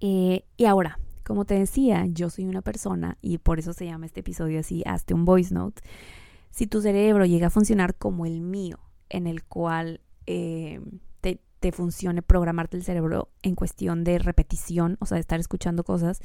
Eh, 0.00 0.44
y 0.56 0.64
ahora, 0.64 0.98
como 1.24 1.44
te 1.44 1.54
decía, 1.54 2.06
yo 2.06 2.30
soy 2.30 2.46
una 2.46 2.62
persona 2.62 3.18
y 3.20 3.38
por 3.38 3.58
eso 3.58 3.72
se 3.72 3.86
llama 3.86 4.06
este 4.06 4.20
episodio 4.20 4.60
así, 4.60 4.82
hazte 4.86 5.14
un 5.14 5.24
voice 5.24 5.52
note. 5.52 5.82
Si 6.50 6.66
tu 6.66 6.80
cerebro 6.80 7.24
llega 7.24 7.48
a 7.48 7.50
funcionar 7.50 7.94
como 7.94 8.26
el 8.26 8.40
mío, 8.40 8.78
en 9.08 9.26
el 9.26 9.44
cual 9.44 10.00
eh, 10.26 10.80
te, 11.20 11.70
funcione 11.70 12.22
programarte 12.22 12.76
el 12.76 12.82
cerebro 12.82 13.28
en 13.42 13.54
cuestión 13.54 14.02
de 14.02 14.18
repetición, 14.18 14.96
o 14.98 15.06
sea, 15.06 15.14
de 15.14 15.20
estar 15.20 15.38
escuchando 15.38 15.84
cosas, 15.84 16.20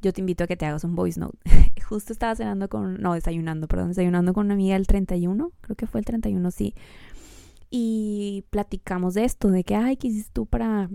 yo 0.00 0.12
te 0.12 0.20
invito 0.20 0.44
a 0.44 0.46
que 0.46 0.56
te 0.56 0.66
hagas 0.66 0.84
un 0.84 0.94
voice 0.94 1.18
note. 1.18 1.36
Justo 1.88 2.12
estaba 2.12 2.36
cenando 2.36 2.68
con, 2.68 3.02
no, 3.02 3.14
desayunando, 3.14 3.66
perdón, 3.66 3.88
desayunando 3.88 4.32
con 4.32 4.46
una 4.46 4.54
amiga 4.54 4.76
el 4.76 4.86
31, 4.86 5.50
creo 5.60 5.76
que 5.76 5.88
fue 5.88 5.98
el 5.98 6.06
31, 6.06 6.48
sí. 6.52 6.76
Y 7.70 8.44
platicamos 8.50 9.14
de 9.14 9.24
esto, 9.24 9.50
de 9.50 9.64
que, 9.64 9.74
ay, 9.74 9.96
¿qué 9.96 10.06
hiciste 10.06 10.30
tú 10.32 10.46
para, 10.46 10.88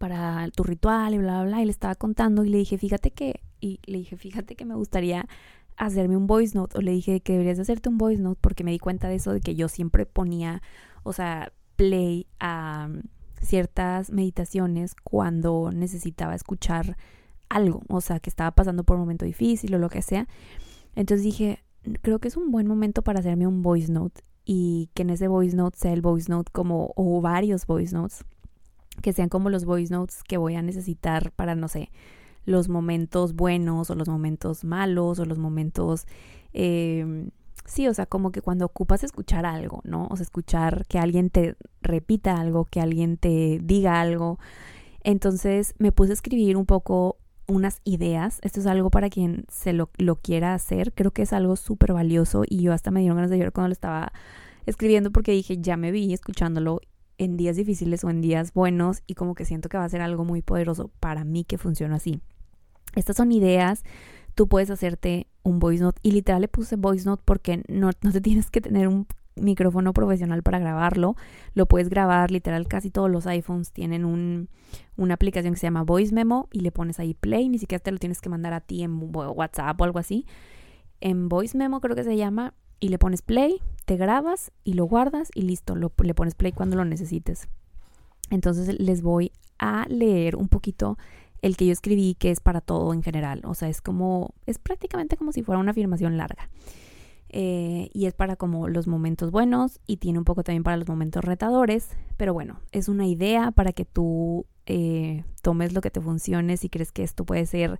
para 0.00 0.48
tu 0.50 0.64
ritual 0.64 1.14
y 1.14 1.18
bla, 1.18 1.42
bla, 1.42 1.44
bla? 1.44 1.62
Y 1.62 1.66
le 1.66 1.70
estaba 1.70 1.94
contando 1.94 2.44
y 2.44 2.48
le 2.48 2.58
dije, 2.58 2.76
fíjate 2.76 3.12
que, 3.12 3.40
y 3.60 3.78
le 3.86 3.98
dije, 3.98 4.16
fíjate 4.16 4.56
que 4.56 4.64
me 4.64 4.74
gustaría 4.74 5.28
hacerme 5.80 6.16
un 6.16 6.26
voice 6.26 6.56
note. 6.56 6.78
O 6.78 6.82
le 6.82 6.92
dije 6.92 7.20
que 7.20 7.32
deberías 7.32 7.58
hacerte 7.58 7.88
un 7.88 7.98
voice 7.98 8.20
note 8.22 8.38
porque 8.40 8.64
me 8.64 8.70
di 8.70 8.78
cuenta 8.78 9.08
de 9.08 9.16
eso, 9.16 9.32
de 9.32 9.40
que 9.40 9.54
yo 9.54 9.68
siempre 9.68 10.06
ponía, 10.06 10.62
o 11.02 11.12
sea, 11.12 11.52
play 11.76 12.26
a 12.38 12.88
ciertas 13.40 14.10
meditaciones 14.10 14.94
cuando 15.02 15.70
necesitaba 15.72 16.34
escuchar 16.34 16.96
algo, 17.48 17.82
o 17.88 18.00
sea, 18.00 18.20
que 18.20 18.30
estaba 18.30 18.50
pasando 18.52 18.84
por 18.84 18.96
un 18.96 19.02
momento 19.02 19.24
difícil 19.24 19.74
o 19.74 19.78
lo 19.78 19.88
que 19.88 20.02
sea. 20.02 20.28
Entonces 20.94 21.24
dije, 21.24 21.64
creo 22.02 22.18
que 22.18 22.28
es 22.28 22.36
un 22.36 22.50
buen 22.50 22.66
momento 22.66 23.02
para 23.02 23.20
hacerme 23.20 23.46
un 23.46 23.62
voice 23.62 23.90
note 23.90 24.22
y 24.44 24.90
que 24.94 25.02
en 25.02 25.10
ese 25.10 25.28
voice 25.28 25.56
note 25.56 25.78
sea 25.78 25.92
el 25.92 26.02
voice 26.02 26.30
note 26.30 26.50
como, 26.52 26.92
o 26.96 27.20
varios 27.20 27.66
voice 27.66 27.94
notes, 27.94 28.24
que 29.02 29.12
sean 29.12 29.28
como 29.28 29.50
los 29.50 29.64
voice 29.64 29.92
notes 29.92 30.22
que 30.22 30.36
voy 30.36 30.54
a 30.54 30.62
necesitar 30.62 31.32
para, 31.32 31.54
no 31.54 31.68
sé, 31.68 31.90
los 32.44 32.68
momentos 32.68 33.34
buenos 33.34 33.90
o 33.90 33.94
los 33.94 34.08
momentos 34.08 34.64
malos 34.64 35.18
o 35.18 35.24
los 35.24 35.38
momentos... 35.38 36.06
Eh, 36.52 37.30
sí, 37.70 37.88
o 37.88 37.94
sea, 37.94 38.06
como 38.06 38.32
que 38.32 38.42
cuando 38.42 38.66
ocupas 38.66 39.04
escuchar 39.04 39.46
algo, 39.46 39.80
¿no? 39.84 40.08
O 40.10 40.16
sea, 40.16 40.24
escuchar 40.24 40.86
que 40.86 40.98
alguien 40.98 41.30
te 41.30 41.56
repita 41.82 42.34
algo, 42.34 42.64
que 42.64 42.80
alguien 42.80 43.16
te 43.16 43.60
diga 43.62 44.00
algo. 44.00 44.38
Entonces 45.02 45.74
me 45.78 45.92
puse 45.92 46.12
a 46.12 46.14
escribir 46.14 46.56
un 46.56 46.66
poco 46.66 47.16
unas 47.46 47.80
ideas. 47.84 48.38
Esto 48.42 48.60
es 48.60 48.66
algo 48.66 48.90
para 48.90 49.08
quien 49.10 49.44
se 49.48 49.72
lo, 49.72 49.90
lo 49.98 50.16
quiera 50.16 50.54
hacer. 50.54 50.92
Creo 50.92 51.12
que 51.12 51.22
es 51.22 51.32
algo 51.32 51.56
súper 51.56 51.92
valioso 51.92 52.42
y 52.46 52.62
yo 52.62 52.72
hasta 52.72 52.90
me 52.90 53.00
dieron 53.00 53.16
ganas 53.16 53.30
de 53.30 53.38
llorar 53.38 53.52
cuando 53.52 53.68
lo 53.68 53.72
estaba 53.72 54.12
escribiendo 54.66 55.10
porque 55.10 55.32
dije, 55.32 55.58
ya 55.58 55.76
me 55.76 55.90
vi 55.90 56.12
escuchándolo 56.12 56.80
en 57.18 57.36
días 57.36 57.56
difíciles 57.56 58.02
o 58.04 58.10
en 58.10 58.20
días 58.20 58.54
buenos 58.54 59.02
y 59.06 59.14
como 59.14 59.34
que 59.34 59.44
siento 59.44 59.68
que 59.68 59.78
va 59.78 59.84
a 59.84 59.88
ser 59.88 60.00
algo 60.00 60.24
muy 60.24 60.42
poderoso 60.42 60.90
para 61.00 61.24
mí 61.24 61.44
que 61.44 61.58
funciona 61.58 61.96
así. 61.96 62.20
Estas 62.94 63.16
son 63.16 63.30
ideas, 63.30 63.84
tú 64.34 64.48
puedes 64.48 64.70
hacerte 64.70 65.26
un 65.42 65.58
voice 65.58 65.82
note 65.82 66.00
y 66.02 66.12
literal 66.12 66.42
le 66.42 66.48
puse 66.48 66.76
voice 66.76 67.04
note 67.04 67.22
porque 67.24 67.62
no, 67.68 67.90
no 68.02 68.12
te 68.12 68.20
tienes 68.20 68.50
que 68.50 68.60
tener 68.60 68.88
un 68.88 69.06
micrófono 69.36 69.92
profesional 69.92 70.42
para 70.42 70.58
grabarlo. 70.58 71.16
Lo 71.54 71.66
puedes 71.66 71.88
grabar, 71.88 72.30
literal, 72.30 72.68
casi 72.68 72.90
todos 72.90 73.10
los 73.10 73.26
iPhones 73.26 73.72
tienen 73.72 74.04
un, 74.04 74.48
una 74.96 75.14
aplicación 75.14 75.54
que 75.54 75.60
se 75.60 75.66
llama 75.66 75.82
Voice 75.82 76.14
Memo 76.14 76.48
y 76.52 76.60
le 76.60 76.72
pones 76.72 77.00
ahí 77.00 77.14
play, 77.14 77.48
ni 77.48 77.58
siquiera 77.58 77.82
te 77.82 77.92
lo 77.92 77.98
tienes 77.98 78.20
que 78.20 78.28
mandar 78.28 78.52
a 78.52 78.60
ti 78.60 78.82
en 78.82 78.98
WhatsApp 79.12 79.80
o 79.80 79.84
algo 79.84 79.98
así. 79.98 80.26
En 81.00 81.28
Voice 81.28 81.56
Memo 81.56 81.80
creo 81.80 81.96
que 81.96 82.04
se 82.04 82.16
llama 82.16 82.54
y 82.78 82.88
le 82.88 82.98
pones 82.98 83.22
play, 83.22 83.60
te 83.84 83.96
grabas 83.96 84.52
y 84.64 84.74
lo 84.74 84.84
guardas 84.84 85.30
y 85.34 85.42
listo, 85.42 85.74
lo, 85.76 85.92
le 86.02 86.14
pones 86.14 86.34
play 86.34 86.52
cuando 86.52 86.76
lo 86.76 86.84
necesites. 86.84 87.48
Entonces 88.30 88.78
les 88.78 89.02
voy 89.02 89.32
a 89.58 89.86
leer 89.88 90.36
un 90.36 90.48
poquito 90.48 90.96
el 91.42 91.56
que 91.56 91.66
yo 91.66 91.72
escribí 91.72 92.14
que 92.14 92.30
es 92.30 92.40
para 92.40 92.60
todo 92.60 92.92
en 92.92 93.02
general, 93.02 93.42
o 93.44 93.54
sea, 93.54 93.68
es 93.68 93.80
como, 93.80 94.34
es 94.46 94.58
prácticamente 94.58 95.16
como 95.16 95.32
si 95.32 95.42
fuera 95.42 95.60
una 95.60 95.70
afirmación 95.72 96.16
larga. 96.16 96.50
Eh, 97.32 97.90
y 97.92 98.06
es 98.06 98.14
para 98.14 98.34
como 98.34 98.66
los 98.66 98.88
momentos 98.88 99.30
buenos 99.30 99.78
y 99.86 99.98
tiene 99.98 100.18
un 100.18 100.24
poco 100.24 100.42
también 100.42 100.64
para 100.64 100.76
los 100.76 100.88
momentos 100.88 101.24
retadores, 101.24 101.90
pero 102.16 102.34
bueno, 102.34 102.58
es 102.72 102.88
una 102.88 103.06
idea 103.06 103.52
para 103.52 103.72
que 103.72 103.84
tú 103.84 104.46
eh, 104.66 105.22
tomes 105.40 105.72
lo 105.72 105.80
que 105.80 105.92
te 105.92 106.00
funcione 106.00 106.56
si 106.56 106.68
crees 106.68 106.90
que 106.90 107.04
esto 107.04 107.24
puede 107.24 107.46
ser 107.46 107.78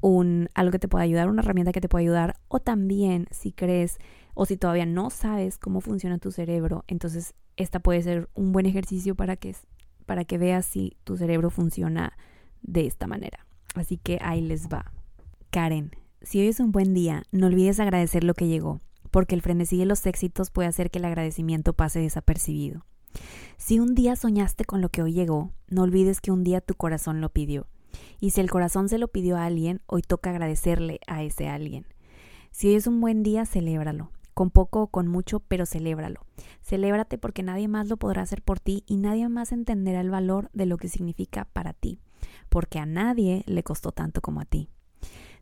un, 0.00 0.48
algo 0.54 0.72
que 0.72 0.78
te 0.78 0.88
pueda 0.88 1.04
ayudar, 1.04 1.28
una 1.28 1.42
herramienta 1.42 1.72
que 1.72 1.82
te 1.82 1.88
pueda 1.88 2.00
ayudar, 2.00 2.36
o 2.48 2.60
también 2.60 3.26
si 3.30 3.52
crees 3.52 3.98
o 4.32 4.46
si 4.46 4.56
todavía 4.56 4.86
no 4.86 5.10
sabes 5.10 5.58
cómo 5.58 5.82
funciona 5.82 6.16
tu 6.16 6.30
cerebro, 6.30 6.84
entonces 6.86 7.34
esta 7.56 7.80
puede 7.80 8.00
ser 8.02 8.30
un 8.34 8.52
buen 8.52 8.64
ejercicio 8.64 9.14
para 9.16 9.36
que, 9.36 9.54
para 10.06 10.24
que 10.24 10.38
veas 10.38 10.64
si 10.64 10.96
tu 11.04 11.18
cerebro 11.18 11.50
funciona 11.50 12.16
de 12.62 12.86
esta 12.86 13.06
manera. 13.06 13.46
Así 13.74 13.96
que 13.96 14.18
ahí 14.22 14.40
les 14.40 14.68
va. 14.68 14.92
Karen, 15.50 15.92
si 16.22 16.40
hoy 16.40 16.48
es 16.48 16.60
un 16.60 16.72
buen 16.72 16.94
día, 16.94 17.22
no 17.30 17.46
olvides 17.46 17.80
agradecer 17.80 18.24
lo 18.24 18.34
que 18.34 18.48
llegó, 18.48 18.80
porque 19.10 19.34
el 19.34 19.42
frenesí 19.42 19.78
de 19.78 19.86
los 19.86 20.04
éxitos 20.06 20.50
puede 20.50 20.68
hacer 20.68 20.90
que 20.90 20.98
el 20.98 21.04
agradecimiento 21.04 21.72
pase 21.72 22.00
desapercibido. 22.00 22.84
Si 23.56 23.78
un 23.78 23.94
día 23.94 24.16
soñaste 24.16 24.64
con 24.64 24.80
lo 24.80 24.88
que 24.88 25.02
hoy 25.02 25.12
llegó, 25.12 25.52
no 25.68 25.82
olvides 25.82 26.20
que 26.20 26.30
un 26.30 26.44
día 26.44 26.60
tu 26.60 26.74
corazón 26.74 27.20
lo 27.20 27.30
pidió. 27.30 27.66
Y 28.20 28.30
si 28.30 28.40
el 28.40 28.50
corazón 28.50 28.88
se 28.88 28.98
lo 28.98 29.08
pidió 29.08 29.36
a 29.36 29.46
alguien, 29.46 29.80
hoy 29.86 30.02
toca 30.02 30.30
agradecerle 30.30 31.00
a 31.06 31.22
ese 31.22 31.48
alguien. 31.48 31.86
Si 32.50 32.68
hoy 32.68 32.74
es 32.74 32.86
un 32.86 33.00
buen 33.00 33.22
día, 33.22 33.46
celébralo. 33.46 34.10
Con 34.34 34.50
poco 34.50 34.82
o 34.82 34.86
con 34.86 35.08
mucho, 35.08 35.40
pero 35.40 35.66
celébralo. 35.66 36.20
Celébrate 36.62 37.18
porque 37.18 37.42
nadie 37.42 37.66
más 37.66 37.88
lo 37.88 37.96
podrá 37.96 38.22
hacer 38.22 38.42
por 38.42 38.60
ti 38.60 38.84
y 38.86 38.96
nadie 38.96 39.28
más 39.28 39.52
entenderá 39.52 40.00
el 40.00 40.10
valor 40.10 40.50
de 40.52 40.66
lo 40.66 40.76
que 40.76 40.88
significa 40.88 41.46
para 41.52 41.72
ti, 41.72 42.00
porque 42.48 42.78
a 42.78 42.86
nadie 42.86 43.42
le 43.46 43.62
costó 43.62 43.92
tanto 43.92 44.20
como 44.20 44.40
a 44.40 44.44
ti. 44.44 44.70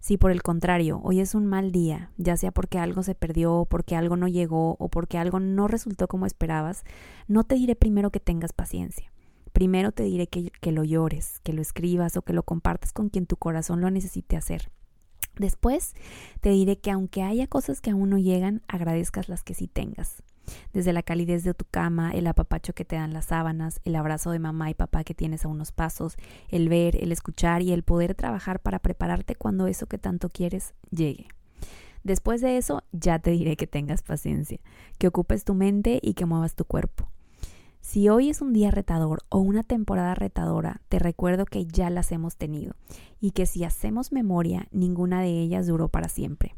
Si 0.00 0.16
por 0.16 0.30
el 0.30 0.42
contrario 0.42 1.00
hoy 1.02 1.20
es 1.20 1.34
un 1.34 1.46
mal 1.46 1.72
día, 1.72 2.10
ya 2.16 2.36
sea 2.36 2.52
porque 2.52 2.78
algo 2.78 3.02
se 3.02 3.14
perdió, 3.14 3.66
porque 3.68 3.96
algo 3.96 4.16
no 4.16 4.28
llegó 4.28 4.76
o 4.78 4.88
porque 4.88 5.18
algo 5.18 5.40
no 5.40 5.68
resultó 5.68 6.06
como 6.06 6.26
esperabas, 6.26 6.84
no 7.26 7.44
te 7.44 7.56
diré 7.56 7.74
primero 7.76 8.10
que 8.10 8.20
tengas 8.20 8.52
paciencia. 8.52 9.12
Primero 9.52 9.90
te 9.90 10.02
diré 10.02 10.26
que, 10.26 10.52
lo 10.70 10.84
llores, 10.84 11.40
que 11.42 11.54
lo 11.54 11.62
escribas 11.62 12.16
o 12.16 12.22
que 12.22 12.34
lo 12.34 12.42
compartas 12.42 12.92
con 12.92 13.08
quien 13.08 13.26
tu 13.26 13.36
corazón 13.36 13.80
lo 13.80 13.90
necesite 13.90 14.36
hacer. 14.36 14.70
Después 15.38 15.94
te 16.40 16.50
diré 16.50 16.78
que 16.78 16.90
aunque 16.90 17.22
haya 17.22 17.46
cosas 17.46 17.80
que 17.80 17.90
aún 17.90 18.10
no 18.10 18.18
llegan, 18.18 18.62
agradezcas 18.68 19.28
las 19.28 19.42
que 19.42 19.54
sí 19.54 19.66
tengas 19.66 20.22
desde 20.72 20.92
la 20.92 21.02
calidez 21.02 21.44
de 21.44 21.54
tu 21.54 21.64
cama, 21.64 22.12
el 22.12 22.26
apapacho 22.26 22.72
que 22.72 22.84
te 22.84 22.96
dan 22.96 23.12
las 23.12 23.26
sábanas, 23.26 23.80
el 23.84 23.96
abrazo 23.96 24.30
de 24.30 24.38
mamá 24.38 24.70
y 24.70 24.74
papá 24.74 25.04
que 25.04 25.14
tienes 25.14 25.44
a 25.44 25.48
unos 25.48 25.72
pasos, 25.72 26.16
el 26.48 26.68
ver, 26.68 27.02
el 27.02 27.12
escuchar 27.12 27.62
y 27.62 27.72
el 27.72 27.82
poder 27.82 28.14
trabajar 28.14 28.60
para 28.60 28.78
prepararte 28.78 29.34
cuando 29.34 29.66
eso 29.66 29.86
que 29.86 29.98
tanto 29.98 30.28
quieres 30.28 30.74
llegue. 30.90 31.28
Después 32.04 32.40
de 32.40 32.56
eso, 32.56 32.84
ya 32.92 33.18
te 33.18 33.32
diré 33.32 33.56
que 33.56 33.66
tengas 33.66 34.02
paciencia, 34.02 34.60
que 34.98 35.08
ocupes 35.08 35.44
tu 35.44 35.54
mente 35.54 35.98
y 36.02 36.14
que 36.14 36.24
muevas 36.24 36.54
tu 36.54 36.64
cuerpo. 36.64 37.10
Si 37.80 38.08
hoy 38.08 38.30
es 38.30 38.40
un 38.40 38.52
día 38.52 38.72
retador 38.72 39.22
o 39.28 39.38
una 39.38 39.62
temporada 39.62 40.14
retadora, 40.16 40.80
te 40.88 40.98
recuerdo 40.98 41.44
que 41.44 41.66
ya 41.66 41.88
las 41.88 42.10
hemos 42.10 42.36
tenido 42.36 42.74
y 43.20 43.30
que 43.30 43.46
si 43.46 43.62
hacemos 43.62 44.12
memoria, 44.12 44.66
ninguna 44.72 45.20
de 45.20 45.40
ellas 45.40 45.66
duró 45.68 45.88
para 45.88 46.08
siempre. 46.08 46.56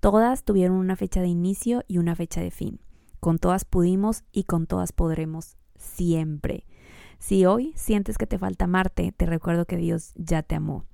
Todas 0.00 0.44
tuvieron 0.44 0.76
una 0.76 0.96
fecha 0.96 1.20
de 1.20 1.28
inicio 1.28 1.82
y 1.86 1.98
una 1.98 2.14
fecha 2.14 2.40
de 2.40 2.50
fin. 2.50 2.80
Con 3.20 3.38
todas 3.38 3.64
pudimos 3.64 4.24
y 4.32 4.44
con 4.44 4.66
todas 4.66 4.92
podremos 4.92 5.56
siempre. 5.76 6.64
Si 7.18 7.44
hoy 7.44 7.72
sientes 7.76 8.16
que 8.16 8.26
te 8.26 8.38
falta 8.38 8.64
amarte, 8.64 9.12
te 9.12 9.26
recuerdo 9.26 9.66
que 9.66 9.76
Dios 9.76 10.12
ya 10.16 10.42
te 10.42 10.54
amó. 10.54 10.86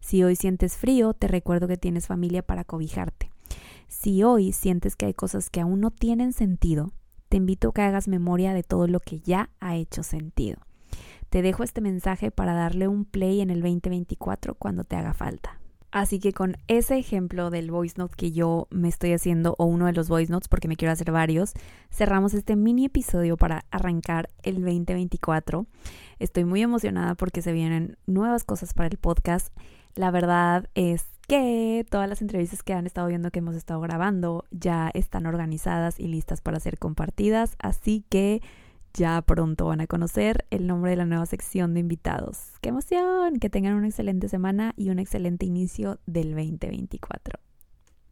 Si 0.00 0.22
hoy 0.22 0.36
sientes 0.36 0.76
frío, 0.76 1.14
te 1.14 1.26
recuerdo 1.26 1.68
que 1.68 1.78
tienes 1.78 2.06
familia 2.06 2.42
para 2.42 2.64
cobijarte. 2.64 3.30
Si 3.88 4.22
hoy 4.22 4.52
sientes 4.52 4.94
que 4.94 5.06
hay 5.06 5.14
cosas 5.14 5.50
que 5.50 5.60
aún 5.60 5.80
no 5.80 5.90
tienen 5.90 6.32
sentido, 6.32 6.92
te 7.28 7.38
invito 7.38 7.70
a 7.70 7.72
que 7.72 7.82
hagas 7.82 8.08
memoria 8.08 8.52
de 8.52 8.62
todo 8.62 8.86
lo 8.86 9.00
que 9.00 9.20
ya 9.20 9.50
ha 9.60 9.76
hecho 9.76 10.02
sentido. 10.02 10.58
Te 11.30 11.42
dejo 11.42 11.62
este 11.62 11.80
mensaje 11.80 12.30
para 12.30 12.54
darle 12.54 12.88
un 12.88 13.04
play 13.04 13.40
en 13.40 13.50
el 13.50 13.62
2024 13.62 14.54
cuando 14.54 14.84
te 14.84 14.96
haga 14.96 15.14
falta. 15.14 15.59
Así 15.92 16.20
que 16.20 16.32
con 16.32 16.56
ese 16.68 16.98
ejemplo 16.98 17.50
del 17.50 17.70
voice 17.70 17.96
note 17.98 18.14
que 18.16 18.32
yo 18.32 18.68
me 18.70 18.88
estoy 18.88 19.12
haciendo, 19.12 19.56
o 19.58 19.64
uno 19.64 19.86
de 19.86 19.92
los 19.92 20.08
voice 20.08 20.30
notes, 20.30 20.48
porque 20.48 20.68
me 20.68 20.76
quiero 20.76 20.92
hacer 20.92 21.10
varios, 21.10 21.52
cerramos 21.90 22.34
este 22.34 22.54
mini 22.56 22.86
episodio 22.86 23.36
para 23.36 23.64
arrancar 23.70 24.30
el 24.42 24.56
2024. 24.56 25.66
Estoy 26.18 26.44
muy 26.44 26.62
emocionada 26.62 27.14
porque 27.14 27.42
se 27.42 27.52
vienen 27.52 27.96
nuevas 28.06 28.44
cosas 28.44 28.72
para 28.72 28.88
el 28.88 28.98
podcast. 28.98 29.54
La 29.96 30.10
verdad 30.10 30.68
es 30.74 31.06
que 31.26 31.86
todas 31.88 32.08
las 32.08 32.22
entrevistas 32.22 32.62
que 32.62 32.72
han 32.72 32.86
estado 32.86 33.08
viendo 33.08 33.30
que 33.30 33.38
hemos 33.40 33.54
estado 33.54 33.80
grabando 33.80 34.44
ya 34.50 34.90
están 34.94 35.26
organizadas 35.26 35.98
y 35.98 36.06
listas 36.06 36.40
para 36.40 36.60
ser 36.60 36.78
compartidas. 36.78 37.56
Así 37.58 38.04
que 38.08 38.42
ya 38.94 39.20
pronto 39.22 39.66
van 39.66 39.80
a 39.80 39.86
conocer 39.86 40.46
el 40.50 40.66
nombre 40.66 40.90
de 40.90 40.96
la 40.96 41.06
nueva 41.06 41.26
sección 41.26 41.74
de 41.74 41.80
invitados. 41.80 42.52
¡Qué 42.60 42.70
emoción! 42.70 43.38
Que 43.38 43.50
tengan 43.50 43.74
una 43.74 43.88
excelente 43.88 44.28
semana 44.28 44.72
y 44.76 44.90
un 44.90 44.98
excelente 44.98 45.46
inicio 45.46 45.98
del 46.06 46.34
2024. 46.34 47.49